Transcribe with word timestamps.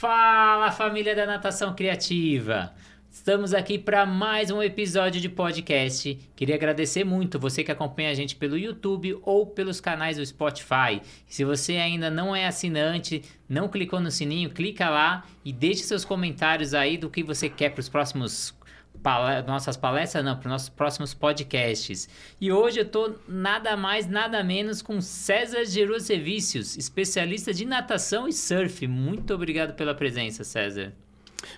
Fala 0.00 0.72
família 0.72 1.14
da 1.14 1.26
Natação 1.26 1.74
Criativa! 1.74 2.72
Estamos 3.10 3.52
aqui 3.52 3.78
para 3.78 4.06
mais 4.06 4.50
um 4.50 4.62
episódio 4.62 5.20
de 5.20 5.28
podcast. 5.28 6.18
Queria 6.34 6.54
agradecer 6.54 7.04
muito 7.04 7.38
você 7.38 7.62
que 7.62 7.70
acompanha 7.70 8.08
a 8.08 8.14
gente 8.14 8.34
pelo 8.34 8.56
YouTube 8.56 9.18
ou 9.22 9.46
pelos 9.46 9.78
canais 9.78 10.16
do 10.16 10.24
Spotify. 10.24 11.02
Se 11.28 11.44
você 11.44 11.76
ainda 11.76 12.08
não 12.08 12.34
é 12.34 12.46
assinante, 12.46 13.20
não 13.46 13.68
clicou 13.68 14.00
no 14.00 14.10
sininho, 14.10 14.48
clica 14.48 14.88
lá 14.88 15.22
e 15.44 15.52
deixe 15.52 15.82
seus 15.82 16.02
comentários 16.02 16.72
aí 16.72 16.96
do 16.96 17.10
que 17.10 17.22
você 17.22 17.50
quer 17.50 17.68
para 17.68 17.80
os 17.80 17.88
próximos 17.90 18.54
nossas 19.46 19.76
palestras, 19.76 20.24
não, 20.24 20.36
para 20.36 20.46
os 20.46 20.50
nossos 20.50 20.68
próximos 20.68 21.14
podcasts. 21.14 22.08
E 22.40 22.52
hoje 22.52 22.80
eu 22.80 22.84
estou 22.84 23.18
nada 23.28 23.76
mais, 23.76 24.06
nada 24.06 24.42
menos 24.44 24.82
com 24.82 25.00
César 25.00 25.64
Gerosevicius, 25.64 26.76
especialista 26.76 27.52
de 27.52 27.64
natação 27.64 28.28
e 28.28 28.32
surf. 28.32 28.86
Muito 28.86 29.34
obrigado 29.34 29.74
pela 29.74 29.94
presença, 29.94 30.44
César. 30.44 30.92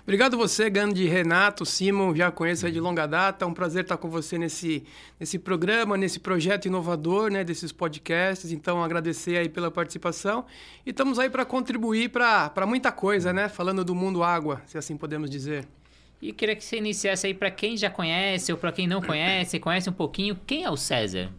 Obrigado 0.03 0.37
você, 0.37 0.69
grande 0.69 1.05
Renato, 1.05 1.65
Simon, 1.65 2.15
já 2.15 2.31
conheço 2.31 2.69
de 2.71 2.79
longa 2.79 3.05
data. 3.05 3.45
É 3.45 3.47
um 3.47 3.53
prazer 3.53 3.83
estar 3.83 3.97
com 3.97 4.09
você 4.09 4.37
nesse, 4.37 4.83
nesse 5.19 5.37
programa, 5.37 5.97
nesse 5.97 6.19
projeto 6.19 6.65
inovador, 6.65 7.29
né, 7.29 7.43
desses 7.43 7.71
podcasts. 7.71 8.51
Então, 8.51 8.83
agradecer 8.83 9.37
aí 9.37 9.49
pela 9.49 9.69
participação. 9.69 10.45
E 10.85 10.91
estamos 10.91 11.19
aí 11.19 11.29
para 11.29 11.45
contribuir 11.45 12.09
para 12.09 12.65
muita 12.65 12.91
coisa, 12.91 13.33
né? 13.33 13.49
Falando 13.49 13.83
do 13.83 13.93
mundo 13.93 14.23
água, 14.23 14.61
se 14.65 14.77
assim 14.77 14.95
podemos 14.95 15.29
dizer. 15.29 15.67
E 16.23 16.31
queria 16.31 16.55
que 16.55 16.63
você 16.63 16.77
iniciasse 16.77 17.27
aí 17.27 17.33
para 17.33 17.51
quem 17.51 17.75
já 17.75 17.89
conhece 17.89 18.49
ou 18.49 18.57
para 18.57 18.71
quem 18.71 18.87
não 18.87 19.01
conhece, 19.01 19.59
conhece 19.59 19.89
um 19.89 19.93
pouquinho, 19.93 20.39
quem 20.47 20.63
é 20.63 20.71
o 20.71 20.77
César? 20.77 21.29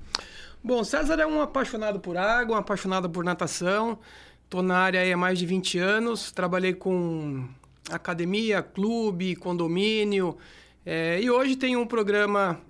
Bom, 0.62 0.84
César 0.84 1.18
é 1.18 1.26
um 1.26 1.40
apaixonado 1.40 1.98
por 1.98 2.18
água, 2.18 2.56
um 2.56 2.58
apaixonado 2.58 3.08
por 3.08 3.24
natação. 3.24 3.98
Estou 4.44 4.62
na 4.62 4.76
área 4.76 5.14
há 5.14 5.16
mais 5.16 5.38
de 5.38 5.46
20 5.46 5.78
anos, 5.78 6.30
trabalhei 6.30 6.74
com 6.74 7.48
academia, 7.90 8.62
clube, 8.62 9.34
condomínio. 9.36 10.36
É, 10.84 11.18
e 11.18 11.30
hoje 11.30 11.56
tem 11.56 11.76
um 11.76 11.86
programa 11.86 12.60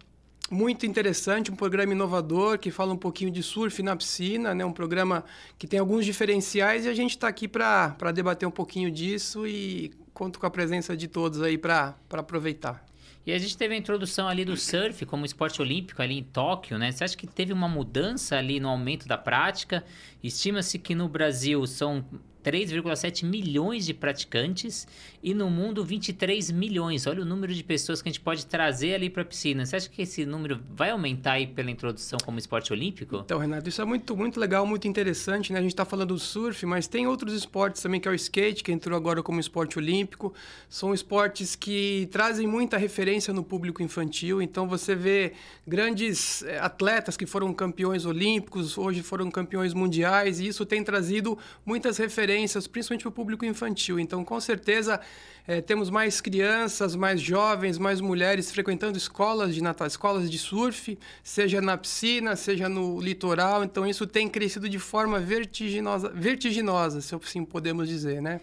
muito 0.48 0.86
interessante, 0.86 1.50
um 1.50 1.56
programa 1.56 1.94
inovador 1.94 2.60
que 2.60 2.70
fala 2.70 2.92
um 2.92 2.96
pouquinho 2.96 3.32
de 3.32 3.42
surf 3.42 3.82
na 3.82 3.96
piscina, 3.96 4.54
né? 4.54 4.64
um 4.64 4.72
programa 4.72 5.24
que 5.58 5.66
tem 5.66 5.80
alguns 5.80 6.04
diferenciais 6.04 6.84
e 6.84 6.88
a 6.88 6.94
gente 6.94 7.10
está 7.10 7.26
aqui 7.26 7.48
para 7.48 8.12
debater 8.14 8.46
um 8.46 8.52
pouquinho 8.52 8.88
disso 8.88 9.48
e 9.48 9.90
conto 10.14 10.38
com 10.38 10.46
a 10.46 10.50
presença 10.50 10.96
de 10.96 11.08
todos 11.08 11.42
aí 11.42 11.58
para 11.58 11.96
aproveitar. 12.12 12.82
E 13.26 13.32
a 13.32 13.38
gente 13.38 13.56
teve 13.56 13.74
a 13.74 13.76
introdução 13.76 14.28
ali 14.28 14.44
do 14.44 14.56
surf 14.56 15.04
como 15.06 15.24
esporte 15.24 15.60
olímpico 15.60 16.00
ali 16.00 16.18
em 16.18 16.22
Tóquio, 16.22 16.78
né? 16.78 16.92
Você 16.92 17.04
acha 17.04 17.16
que 17.16 17.26
teve 17.26 17.52
uma 17.52 17.68
mudança 17.68 18.36
ali 18.36 18.60
no 18.60 18.68
aumento 18.68 19.08
da 19.08 19.16
prática? 19.16 19.82
Estima-se 20.24 20.78
que 20.78 20.94
no 20.94 21.06
Brasil 21.06 21.66
são 21.66 22.02
3,7 22.44 23.24
milhões 23.24 23.86
de 23.86 23.94
praticantes 23.94 24.86
e 25.22 25.32
no 25.32 25.48
mundo 25.48 25.82
23 25.82 26.50
milhões. 26.50 27.06
Olha 27.06 27.22
o 27.22 27.24
número 27.24 27.54
de 27.54 27.64
pessoas 27.64 28.02
que 28.02 28.08
a 28.10 28.12
gente 28.12 28.20
pode 28.20 28.44
trazer 28.44 28.94
ali 28.94 29.08
para 29.08 29.22
a 29.22 29.24
piscina. 29.24 29.64
Você 29.64 29.76
acha 29.76 29.88
que 29.88 30.02
esse 30.02 30.26
número 30.26 30.60
vai 30.76 30.90
aumentar 30.90 31.32
aí 31.32 31.46
pela 31.46 31.70
introdução 31.70 32.18
como 32.22 32.38
esporte 32.38 32.70
olímpico? 32.70 33.22
Então, 33.24 33.38
Renato, 33.38 33.66
isso 33.70 33.80
é 33.80 33.84
muito, 33.86 34.14
muito 34.14 34.38
legal, 34.38 34.66
muito 34.66 34.86
interessante. 34.86 35.54
Né? 35.54 35.58
A 35.58 35.62
gente 35.62 35.72
está 35.72 35.86
falando 35.86 36.08
do 36.08 36.18
surf, 36.18 36.66
mas 36.66 36.86
tem 36.86 37.06
outros 37.06 37.32
esportes 37.32 37.80
também, 37.80 37.98
que 37.98 38.06
é 38.06 38.10
o 38.10 38.14
skate, 38.14 38.62
que 38.62 38.70
entrou 38.70 38.94
agora 38.94 39.22
como 39.22 39.40
esporte 39.40 39.78
olímpico. 39.78 40.34
São 40.68 40.92
esportes 40.92 41.56
que 41.56 42.06
trazem 42.12 42.46
muita 42.46 42.76
referência 42.76 43.32
no 43.32 43.42
público 43.42 43.82
infantil. 43.82 44.42
Então, 44.42 44.68
você 44.68 44.94
vê 44.94 45.32
grandes 45.66 46.42
eh, 46.42 46.58
atletas 46.58 47.16
que 47.16 47.24
foram 47.24 47.54
campeões 47.54 48.04
olímpicos, 48.04 48.76
hoje 48.76 49.02
foram 49.02 49.30
campeões 49.30 49.72
mundiais, 49.72 50.13
e 50.40 50.48
isso 50.48 50.64
tem 50.64 50.82
trazido 50.82 51.38
muitas 51.64 51.98
referências 51.98 52.14
referências, 52.24 52.66
principalmente 52.66 53.02
para 53.02 53.08
o 53.08 53.12
público 53.12 53.44
infantil. 53.44 53.98
Então, 53.98 54.24
com 54.24 54.40
certeza, 54.40 55.00
é, 55.46 55.60
temos 55.60 55.90
mais 55.90 56.20
crianças, 56.20 56.94
mais 56.94 57.20
jovens, 57.20 57.78
mais 57.78 58.00
mulheres 58.00 58.50
frequentando 58.50 58.96
escolas 58.96 59.54
de 59.54 59.62
Natal, 59.62 59.86
escolas 59.86 60.30
de 60.30 60.38
surf, 60.38 60.98
seja 61.22 61.60
na 61.60 61.76
piscina, 61.76 62.36
seja 62.36 62.68
no 62.68 63.00
litoral. 63.00 63.64
Então, 63.64 63.86
isso 63.86 64.06
tem 64.06 64.28
crescido 64.28 64.68
de 64.68 64.78
forma 64.78 65.18
vertiginosa, 65.18 66.10
vertiginosa 66.10 67.00
se 67.00 67.14
assim 67.14 67.44
podemos 67.44 67.88
dizer, 67.88 68.22
né? 68.22 68.40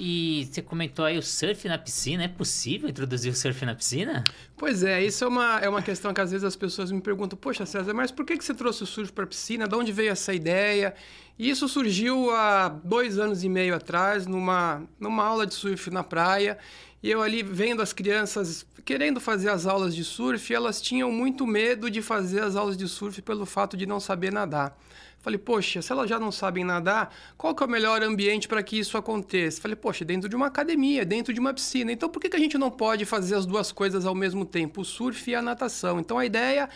E 0.00 0.48
você 0.48 0.62
comentou 0.62 1.04
aí 1.04 1.18
o 1.18 1.22
surf 1.22 1.66
na 1.66 1.76
piscina. 1.76 2.22
É 2.22 2.28
possível 2.28 2.88
introduzir 2.88 3.32
o 3.32 3.34
surf 3.34 3.64
na 3.66 3.74
piscina? 3.74 4.22
Pois 4.56 4.84
é, 4.84 5.04
isso 5.04 5.24
é 5.24 5.26
uma, 5.26 5.58
é 5.58 5.68
uma 5.68 5.82
questão 5.82 6.14
que 6.14 6.20
às 6.20 6.30
vezes 6.30 6.44
as 6.44 6.54
pessoas 6.54 6.92
me 6.92 7.00
perguntam: 7.00 7.36
Poxa, 7.36 7.66
César, 7.66 7.92
mas 7.92 8.12
por 8.12 8.24
que, 8.24 8.36
que 8.36 8.44
você 8.44 8.54
trouxe 8.54 8.84
o 8.84 8.86
surf 8.86 9.12
para 9.12 9.24
a 9.24 9.26
piscina? 9.26 9.66
De 9.66 9.74
onde 9.74 9.90
veio 9.90 10.12
essa 10.12 10.32
ideia? 10.32 10.94
E 11.36 11.50
isso 11.50 11.68
surgiu 11.68 12.30
há 12.30 12.68
dois 12.68 13.18
anos 13.18 13.42
e 13.42 13.48
meio 13.48 13.74
atrás, 13.74 14.24
numa, 14.24 14.84
numa 15.00 15.24
aula 15.24 15.44
de 15.44 15.54
surf 15.54 15.90
na 15.90 16.04
praia. 16.04 16.58
E 17.02 17.10
eu 17.10 17.20
ali 17.20 17.42
vendo 17.42 17.82
as 17.82 17.92
crianças 17.92 18.64
querendo 18.84 19.20
fazer 19.20 19.50
as 19.50 19.66
aulas 19.66 19.94
de 19.94 20.02
surf, 20.02 20.54
elas 20.54 20.80
tinham 20.80 21.12
muito 21.12 21.46
medo 21.46 21.90
de 21.90 22.00
fazer 22.00 22.40
as 22.40 22.56
aulas 22.56 22.76
de 22.76 22.88
surf 22.88 23.20
pelo 23.20 23.44
fato 23.44 23.76
de 23.76 23.84
não 23.84 24.00
saber 24.00 24.32
nadar. 24.32 24.78
Falei, 25.28 25.36
poxa, 25.36 25.82
se 25.82 25.92
elas 25.92 26.08
já 26.08 26.18
não 26.18 26.32
sabem 26.32 26.64
nadar, 26.64 27.14
qual 27.36 27.54
que 27.54 27.62
é 27.62 27.66
o 27.66 27.68
melhor 27.68 28.02
ambiente 28.02 28.48
para 28.48 28.62
que 28.62 28.78
isso 28.78 28.96
aconteça? 28.96 29.60
Falei, 29.60 29.76
poxa, 29.76 30.02
dentro 30.02 30.26
de 30.26 30.34
uma 30.34 30.46
academia, 30.46 31.04
dentro 31.04 31.34
de 31.34 31.38
uma 31.38 31.52
piscina. 31.52 31.92
Então, 31.92 32.08
por 32.08 32.18
que, 32.18 32.30
que 32.30 32.36
a 32.36 32.38
gente 32.38 32.56
não 32.56 32.70
pode 32.70 33.04
fazer 33.04 33.34
as 33.34 33.44
duas 33.44 33.70
coisas 33.70 34.06
ao 34.06 34.14
mesmo 34.14 34.46
tempo, 34.46 34.80
o 34.80 34.84
surf 34.86 35.30
e 35.30 35.34
a 35.34 35.42
natação? 35.42 36.00
Então, 36.00 36.16
a 36.16 36.24
ideia 36.24 36.70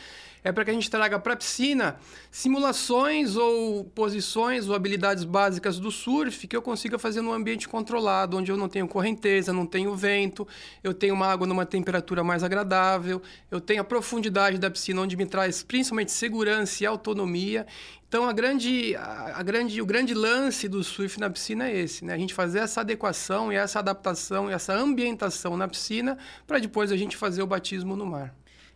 é 0.45 0.51
para 0.51 0.65
que 0.65 0.71
a 0.71 0.75
gente 0.75 0.91
traga 0.91 1.19
para 1.19 1.35
a 1.35 1.37
piscina 1.37 1.97
simulações 2.31 3.37
ou 3.37 3.85
posições 3.85 4.69
ou 4.69 4.75
habilidades 4.75 5.25
básicas 5.25 5.79
do 5.79 5.91
surf 5.91 6.47
que 6.47 6.57
eu 6.57 6.63
consiga 6.63 6.99
fazer 6.99 7.21
num 7.21 7.33
ambiente 7.33 7.69
controlado, 7.69 8.37
onde 8.37 8.51
eu 8.51 8.57
não 8.57 8.69
tenho 8.69 8.89
correnteza, 8.89 9.53
não 9.53 9.67
tenho 9.67 9.95
vento, 9.95 10.47
eu 10.83 10.93
tenho 10.93 11.15
uma 11.15 11.27
água 11.27 11.47
numa 11.47 11.65
temperatura 11.65 12.25
mais 12.25 12.43
agradável, 12.43 13.23
eu 13.51 13.61
tenho 13.61 13.81
a 13.81 13.85
profundidade 13.85 14.59
da 14.59 14.71
piscina, 14.71 15.01
onde 15.01 15.17
me 15.17 15.27
traz 15.27 15.63
principalmente 15.63 16.11
segurança 16.11 16.83
e 16.83 16.87
autonomia. 16.87 17.67
Então, 18.09 18.29
a 18.29 18.33
grande, 18.33 18.95
a, 18.95 19.43
grande, 19.43 19.81
o 19.81 19.87
grande 19.87 20.13
lance 20.13 20.69
do 20.69 20.85
surf 20.85 21.19
na 21.19 21.31
piscina 21.31 21.71
é 21.71 21.79
esse, 21.79 22.05
né? 22.05 22.13
A 22.13 22.19
gente 22.19 22.35
fazer 22.35 22.59
essa 22.59 22.83
adequação 22.83 23.51
e 23.51 23.57
essa 23.57 23.79
adaptação 23.79 24.51
e 24.51 24.53
essa 24.53 24.75
ambientação 24.75 25.57
na 25.57 25.67
piscina 25.67 26.19
para 26.47 26.59
depois 26.59 26.93
a 26.93 26.97
gente 26.97 27.17
fazer 27.17 27.43
o 27.43 27.47
batismo 27.47 27.97
no 27.97 28.05
mar. 28.05 28.35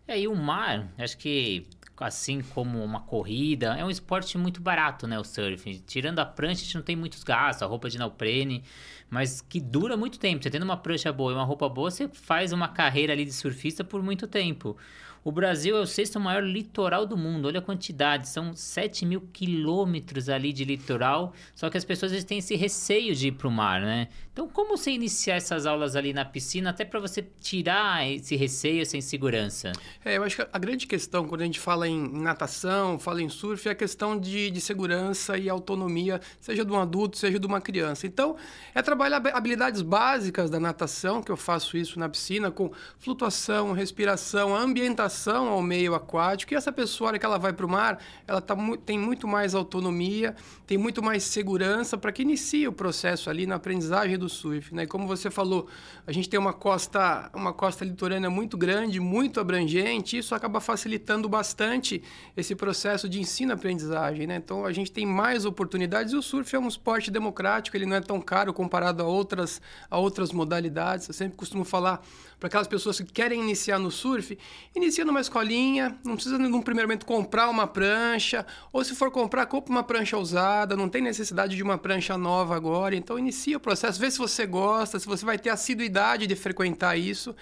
É, 0.08 0.20
e 0.20 0.28
o 0.28 0.34
mar, 0.36 0.92
acho 0.98 1.18
que 1.18 1.66
assim 2.04 2.42
como 2.42 2.82
uma 2.84 3.00
corrida, 3.00 3.74
é 3.76 3.84
um 3.84 3.90
esporte 3.90 4.36
muito 4.36 4.60
barato, 4.60 5.06
né? 5.06 5.18
O 5.18 5.24
surf. 5.24 5.80
Tirando 5.86 6.18
a 6.18 6.26
prancha, 6.26 6.60
a 6.60 6.64
gente 6.64 6.74
não 6.74 6.82
tem 6.82 6.94
muitos 6.94 7.24
gastos, 7.24 7.62
a 7.62 7.66
roupa 7.66 7.88
de 7.88 7.98
neoprene, 7.98 8.62
mas 9.08 9.40
que 9.40 9.60
dura 9.60 9.96
muito 9.96 10.18
tempo. 10.18 10.42
Você 10.42 10.50
tendo 10.50 10.62
uma 10.62 10.76
prancha 10.76 11.12
boa 11.12 11.32
e 11.32 11.34
uma 11.34 11.44
roupa 11.44 11.68
boa, 11.68 11.90
você 11.90 12.08
faz 12.08 12.52
uma 12.52 12.68
carreira 12.68 13.12
ali 13.12 13.24
de 13.24 13.32
surfista 13.32 13.82
por 13.82 14.02
muito 14.02 14.26
tempo. 14.26 14.76
O 15.24 15.32
Brasil 15.32 15.76
é 15.76 15.80
o 15.80 15.86
sexto 15.86 16.20
maior 16.20 16.44
litoral 16.44 17.04
do 17.04 17.16
mundo. 17.16 17.48
Olha 17.48 17.58
a 17.58 17.62
quantidade, 17.62 18.28
são 18.28 18.54
7 18.54 19.04
mil 19.04 19.22
quilômetros 19.32 20.28
ali 20.28 20.52
de 20.52 20.64
litoral. 20.64 21.34
Só 21.52 21.68
que 21.68 21.76
as 21.76 21.84
pessoas 21.84 22.22
têm 22.22 22.38
esse 22.38 22.54
receio 22.54 23.12
de 23.12 23.28
ir 23.28 23.32
para 23.32 23.48
o 23.48 23.50
mar, 23.50 23.80
né? 23.80 24.06
Então, 24.36 24.46
como 24.46 24.76
você 24.76 24.90
iniciar 24.90 25.36
essas 25.36 25.64
aulas 25.64 25.96
ali 25.96 26.12
na 26.12 26.22
piscina, 26.22 26.68
até 26.68 26.84
para 26.84 27.00
você 27.00 27.26
tirar 27.40 28.06
esse 28.06 28.36
receio, 28.36 28.82
essa 28.82 28.94
insegurança? 28.94 29.72
É, 30.04 30.18
eu 30.18 30.24
acho 30.24 30.36
que 30.36 30.46
a 30.52 30.58
grande 30.58 30.86
questão 30.86 31.26
quando 31.26 31.40
a 31.40 31.44
gente 31.46 31.58
fala 31.58 31.88
em 31.88 32.06
natação, 32.06 32.98
fala 32.98 33.22
em 33.22 33.30
surf, 33.30 33.66
é 33.66 33.70
a 33.70 33.74
questão 33.74 34.20
de, 34.20 34.50
de 34.50 34.60
segurança 34.60 35.38
e 35.38 35.48
autonomia, 35.48 36.20
seja 36.38 36.66
de 36.66 36.70
um 36.70 36.78
adulto, 36.78 37.16
seja 37.16 37.38
de 37.38 37.46
uma 37.46 37.62
criança. 37.62 38.06
Então, 38.06 38.36
é 38.74 38.82
trabalhar 38.82 39.26
habilidades 39.32 39.80
básicas 39.80 40.50
da 40.50 40.60
natação, 40.60 41.22
que 41.22 41.32
eu 41.32 41.36
faço 41.38 41.78
isso 41.78 41.98
na 41.98 42.06
piscina, 42.06 42.50
com 42.50 42.70
flutuação, 42.98 43.72
respiração, 43.72 44.54
ambientação 44.54 45.48
ao 45.48 45.62
meio 45.62 45.94
aquático 45.94 46.52
e 46.52 46.56
essa 46.58 46.70
pessoa, 46.70 47.08
hora 47.08 47.18
que 47.18 47.24
ela 47.24 47.38
vai 47.38 47.54
para 47.54 47.64
o 47.64 47.70
mar, 47.70 48.04
ela 48.28 48.42
tá, 48.42 48.54
tem 48.84 48.98
muito 48.98 49.26
mais 49.26 49.54
autonomia, 49.54 50.36
tem 50.66 50.76
muito 50.76 51.02
mais 51.02 51.22
segurança 51.22 51.96
para 51.96 52.12
que 52.12 52.20
inicie 52.20 52.68
o 52.68 52.72
processo 52.72 53.30
ali 53.30 53.46
na 53.46 53.54
aprendizagem 53.54 54.18
do 54.18 54.25
surf. 54.28 54.74
Né? 54.74 54.86
Como 54.86 55.06
você 55.06 55.30
falou, 55.30 55.68
a 56.06 56.12
gente 56.12 56.28
tem 56.28 56.38
uma 56.38 56.52
costa, 56.52 57.30
uma 57.34 57.52
costa 57.52 57.84
litorânea 57.84 58.30
muito 58.30 58.56
grande, 58.56 59.00
muito 59.00 59.40
abrangente, 59.40 60.18
isso 60.18 60.34
acaba 60.34 60.60
facilitando 60.60 61.28
bastante 61.28 62.02
esse 62.36 62.54
processo 62.54 63.08
de 63.08 63.20
ensino-aprendizagem. 63.20 64.26
Né? 64.26 64.36
Então 64.36 64.64
a 64.64 64.72
gente 64.72 64.90
tem 64.92 65.06
mais 65.06 65.44
oportunidades 65.44 66.12
e 66.12 66.16
o 66.16 66.22
surf 66.22 66.54
é 66.54 66.58
um 66.58 66.68
esporte 66.68 67.10
democrático, 67.10 67.76
ele 67.76 67.86
não 67.86 67.96
é 67.96 68.00
tão 68.00 68.20
caro 68.20 68.52
comparado 68.52 69.02
a 69.02 69.06
outras, 69.06 69.60
a 69.90 69.98
outras 69.98 70.32
modalidades. 70.32 71.08
Eu 71.08 71.14
sempre 71.14 71.36
costumo 71.36 71.64
falar 71.64 72.04
para 72.38 72.48
aquelas 72.48 72.66
pessoas 72.66 73.00
que 73.00 73.10
querem 73.10 73.40
iniciar 73.40 73.78
no 73.78 73.90
surf, 73.90 74.38
inicia 74.74 75.04
numa 75.04 75.20
escolinha, 75.20 75.98
não 76.04 76.14
precisa 76.14 76.38
num 76.38 76.60
primeiro 76.60 76.86
momento 76.86 77.06
comprar 77.06 77.48
uma 77.48 77.66
prancha, 77.66 78.46
ou 78.72 78.84
se 78.84 78.94
for 78.94 79.10
comprar, 79.10 79.46
compra 79.46 79.70
uma 79.70 79.82
prancha 79.82 80.18
usada, 80.18 80.76
não 80.76 80.88
tem 80.88 81.00
necessidade 81.00 81.56
de 81.56 81.62
uma 81.62 81.78
prancha 81.78 82.18
nova 82.18 82.54
agora, 82.54 82.94
então 82.94 83.18
inicia 83.18 83.56
o 83.56 83.60
processo, 83.60 83.98
vê 83.98 84.10
se 84.10 84.18
você 84.18 84.46
gosta, 84.46 84.98
se 84.98 85.06
você 85.06 85.24
vai 85.24 85.38
ter 85.38 85.48
assiduidade 85.48 86.26
de 86.26 86.36
frequentar 86.36 86.96
isso, 86.96 87.34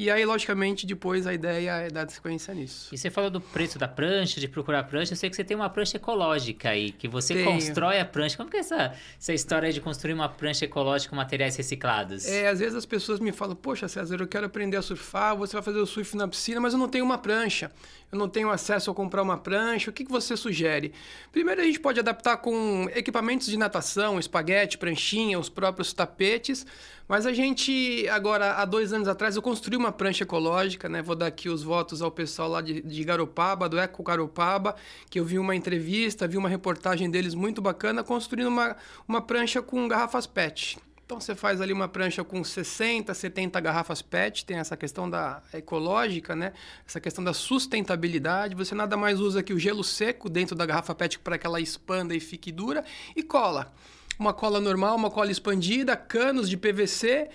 E 0.00 0.10
aí, 0.10 0.24
logicamente, 0.24 0.86
depois 0.86 1.26
a 1.26 1.34
ideia 1.34 1.72
é 1.72 1.90
dar 1.90 2.08
sequência 2.08 2.54
nisso. 2.54 2.88
E 2.90 2.96
você 2.96 3.10
falou 3.10 3.28
do 3.28 3.38
preço 3.38 3.78
da 3.78 3.86
prancha, 3.86 4.40
de 4.40 4.48
procurar 4.48 4.82
prancha. 4.84 5.12
Eu 5.12 5.16
sei 5.16 5.28
que 5.28 5.36
você 5.36 5.44
tem 5.44 5.54
uma 5.54 5.68
prancha 5.68 5.98
ecológica 5.98 6.70
aí, 6.70 6.90
que 6.90 7.06
você 7.06 7.34
Tenho. 7.34 7.44
constrói 7.44 8.00
a 8.00 8.04
prancha. 8.06 8.34
Como 8.34 8.48
que 8.48 8.56
é 8.56 8.60
essa, 8.60 8.94
essa 9.18 9.34
história 9.34 9.70
de 9.70 9.78
construir 9.78 10.14
uma 10.14 10.26
prancha 10.26 10.64
ecológica 10.64 11.10
com 11.10 11.16
materiais 11.16 11.54
reciclados? 11.54 12.26
É, 12.26 12.48
às 12.48 12.60
vezes 12.60 12.74
as 12.74 12.86
pessoas 12.86 13.20
me 13.20 13.30
falam, 13.30 13.54
poxa, 13.54 13.88
César, 13.88 14.16
eu 14.18 14.26
quero 14.26 14.46
aprender 14.46 14.78
a 14.78 14.82
surfar, 14.82 15.36
você 15.36 15.52
vai 15.52 15.62
fazer 15.62 15.80
o 15.80 15.86
surf 15.86 16.16
na 16.16 16.26
piscina, 16.26 16.62
mas 16.62 16.72
eu 16.72 16.78
não 16.78 16.88
tenho 16.88 17.04
uma 17.04 17.18
prancha. 17.18 17.70
Eu 18.12 18.18
não 18.18 18.28
tenho 18.28 18.50
acesso 18.50 18.90
a 18.90 18.94
comprar 18.94 19.22
uma 19.22 19.38
prancha. 19.38 19.90
O 19.90 19.92
que, 19.92 20.04
que 20.04 20.10
você 20.10 20.36
sugere? 20.36 20.92
Primeiro, 21.30 21.60
a 21.60 21.64
gente 21.64 21.78
pode 21.78 22.00
adaptar 22.00 22.38
com 22.38 22.88
equipamentos 22.94 23.46
de 23.46 23.56
natação, 23.56 24.18
espaguete, 24.18 24.78
pranchinha, 24.78 25.38
os 25.38 25.48
próprios 25.48 25.92
tapetes. 25.92 26.66
Mas 27.06 27.24
a 27.24 27.32
gente, 27.32 28.08
agora, 28.08 28.54
há 28.54 28.64
dois 28.64 28.92
anos 28.92 29.06
atrás, 29.06 29.36
eu 29.36 29.42
construí 29.42 29.76
uma 29.76 29.92
prancha 29.92 30.24
ecológica, 30.24 30.88
né? 30.88 31.02
Vou 31.02 31.14
dar 31.14 31.26
aqui 31.26 31.48
os 31.48 31.62
votos 31.62 32.02
ao 32.02 32.10
pessoal 32.10 32.48
lá 32.48 32.60
de, 32.60 32.80
de 32.82 33.04
Garopaba, 33.04 33.68
do 33.68 33.78
Eco 33.78 34.02
Garopaba, 34.02 34.74
que 35.08 35.18
eu 35.18 35.24
vi 35.24 35.38
uma 35.38 35.54
entrevista, 35.54 36.26
vi 36.26 36.36
uma 36.36 36.48
reportagem 36.48 37.10
deles 37.10 37.34
muito 37.34 37.62
bacana, 37.62 38.02
construindo 38.02 38.48
uma, 38.48 38.76
uma 39.08 39.20
prancha 39.20 39.62
com 39.62 39.86
garrafas 39.88 40.26
PET. 40.26 40.78
Então 41.10 41.20
você 41.20 41.34
faz 41.34 41.60
ali 41.60 41.72
uma 41.72 41.88
prancha 41.88 42.22
com 42.22 42.44
60, 42.44 43.12
70 43.12 43.58
garrafas 43.58 44.00
PET, 44.00 44.44
tem 44.44 44.58
essa 44.58 44.76
questão 44.76 45.10
da 45.10 45.42
ecológica, 45.52 46.36
né? 46.36 46.52
Essa 46.86 47.00
questão 47.00 47.24
da 47.24 47.34
sustentabilidade. 47.34 48.54
Você 48.54 48.76
nada 48.76 48.96
mais 48.96 49.18
usa 49.18 49.42
que 49.42 49.52
o 49.52 49.58
gelo 49.58 49.82
seco 49.82 50.30
dentro 50.30 50.54
da 50.54 50.64
garrafa 50.64 50.94
PET 50.94 51.18
para 51.18 51.36
que 51.36 51.44
ela 51.44 51.60
expanda 51.60 52.14
e 52.14 52.20
fique 52.20 52.52
dura 52.52 52.84
e 53.16 53.24
cola. 53.24 53.74
Uma 54.20 54.32
cola 54.32 54.60
normal, 54.60 54.94
uma 54.94 55.10
cola 55.10 55.32
expandida, 55.32 55.96
canos 55.96 56.48
de 56.48 56.56
PVC 56.56 57.28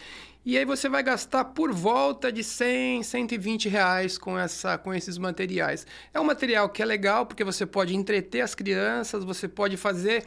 e 0.45 0.59
aí 0.59 0.63
você 0.63 0.87
vai 0.87 1.01
gastar 1.01 1.43
por 1.43 1.73
volta 1.73 2.31
de 2.31 2.43
100, 2.43 3.01
120 3.01 3.67
reais 3.67 4.15
com, 4.15 4.37
essa, 4.37 4.77
com 4.77 4.93
esses 4.93 5.17
materiais. 5.17 5.87
É 6.13 6.19
um 6.19 6.23
material 6.23 6.69
que 6.69 6.83
é 6.83 6.85
legal 6.85 7.25
porque 7.25 7.43
você 7.43 7.65
pode 7.65 7.95
entreter 7.95 8.41
as 8.41 8.53
crianças, 8.53 9.23
você 9.23 9.47
pode 9.47 9.75
fazer 9.75 10.23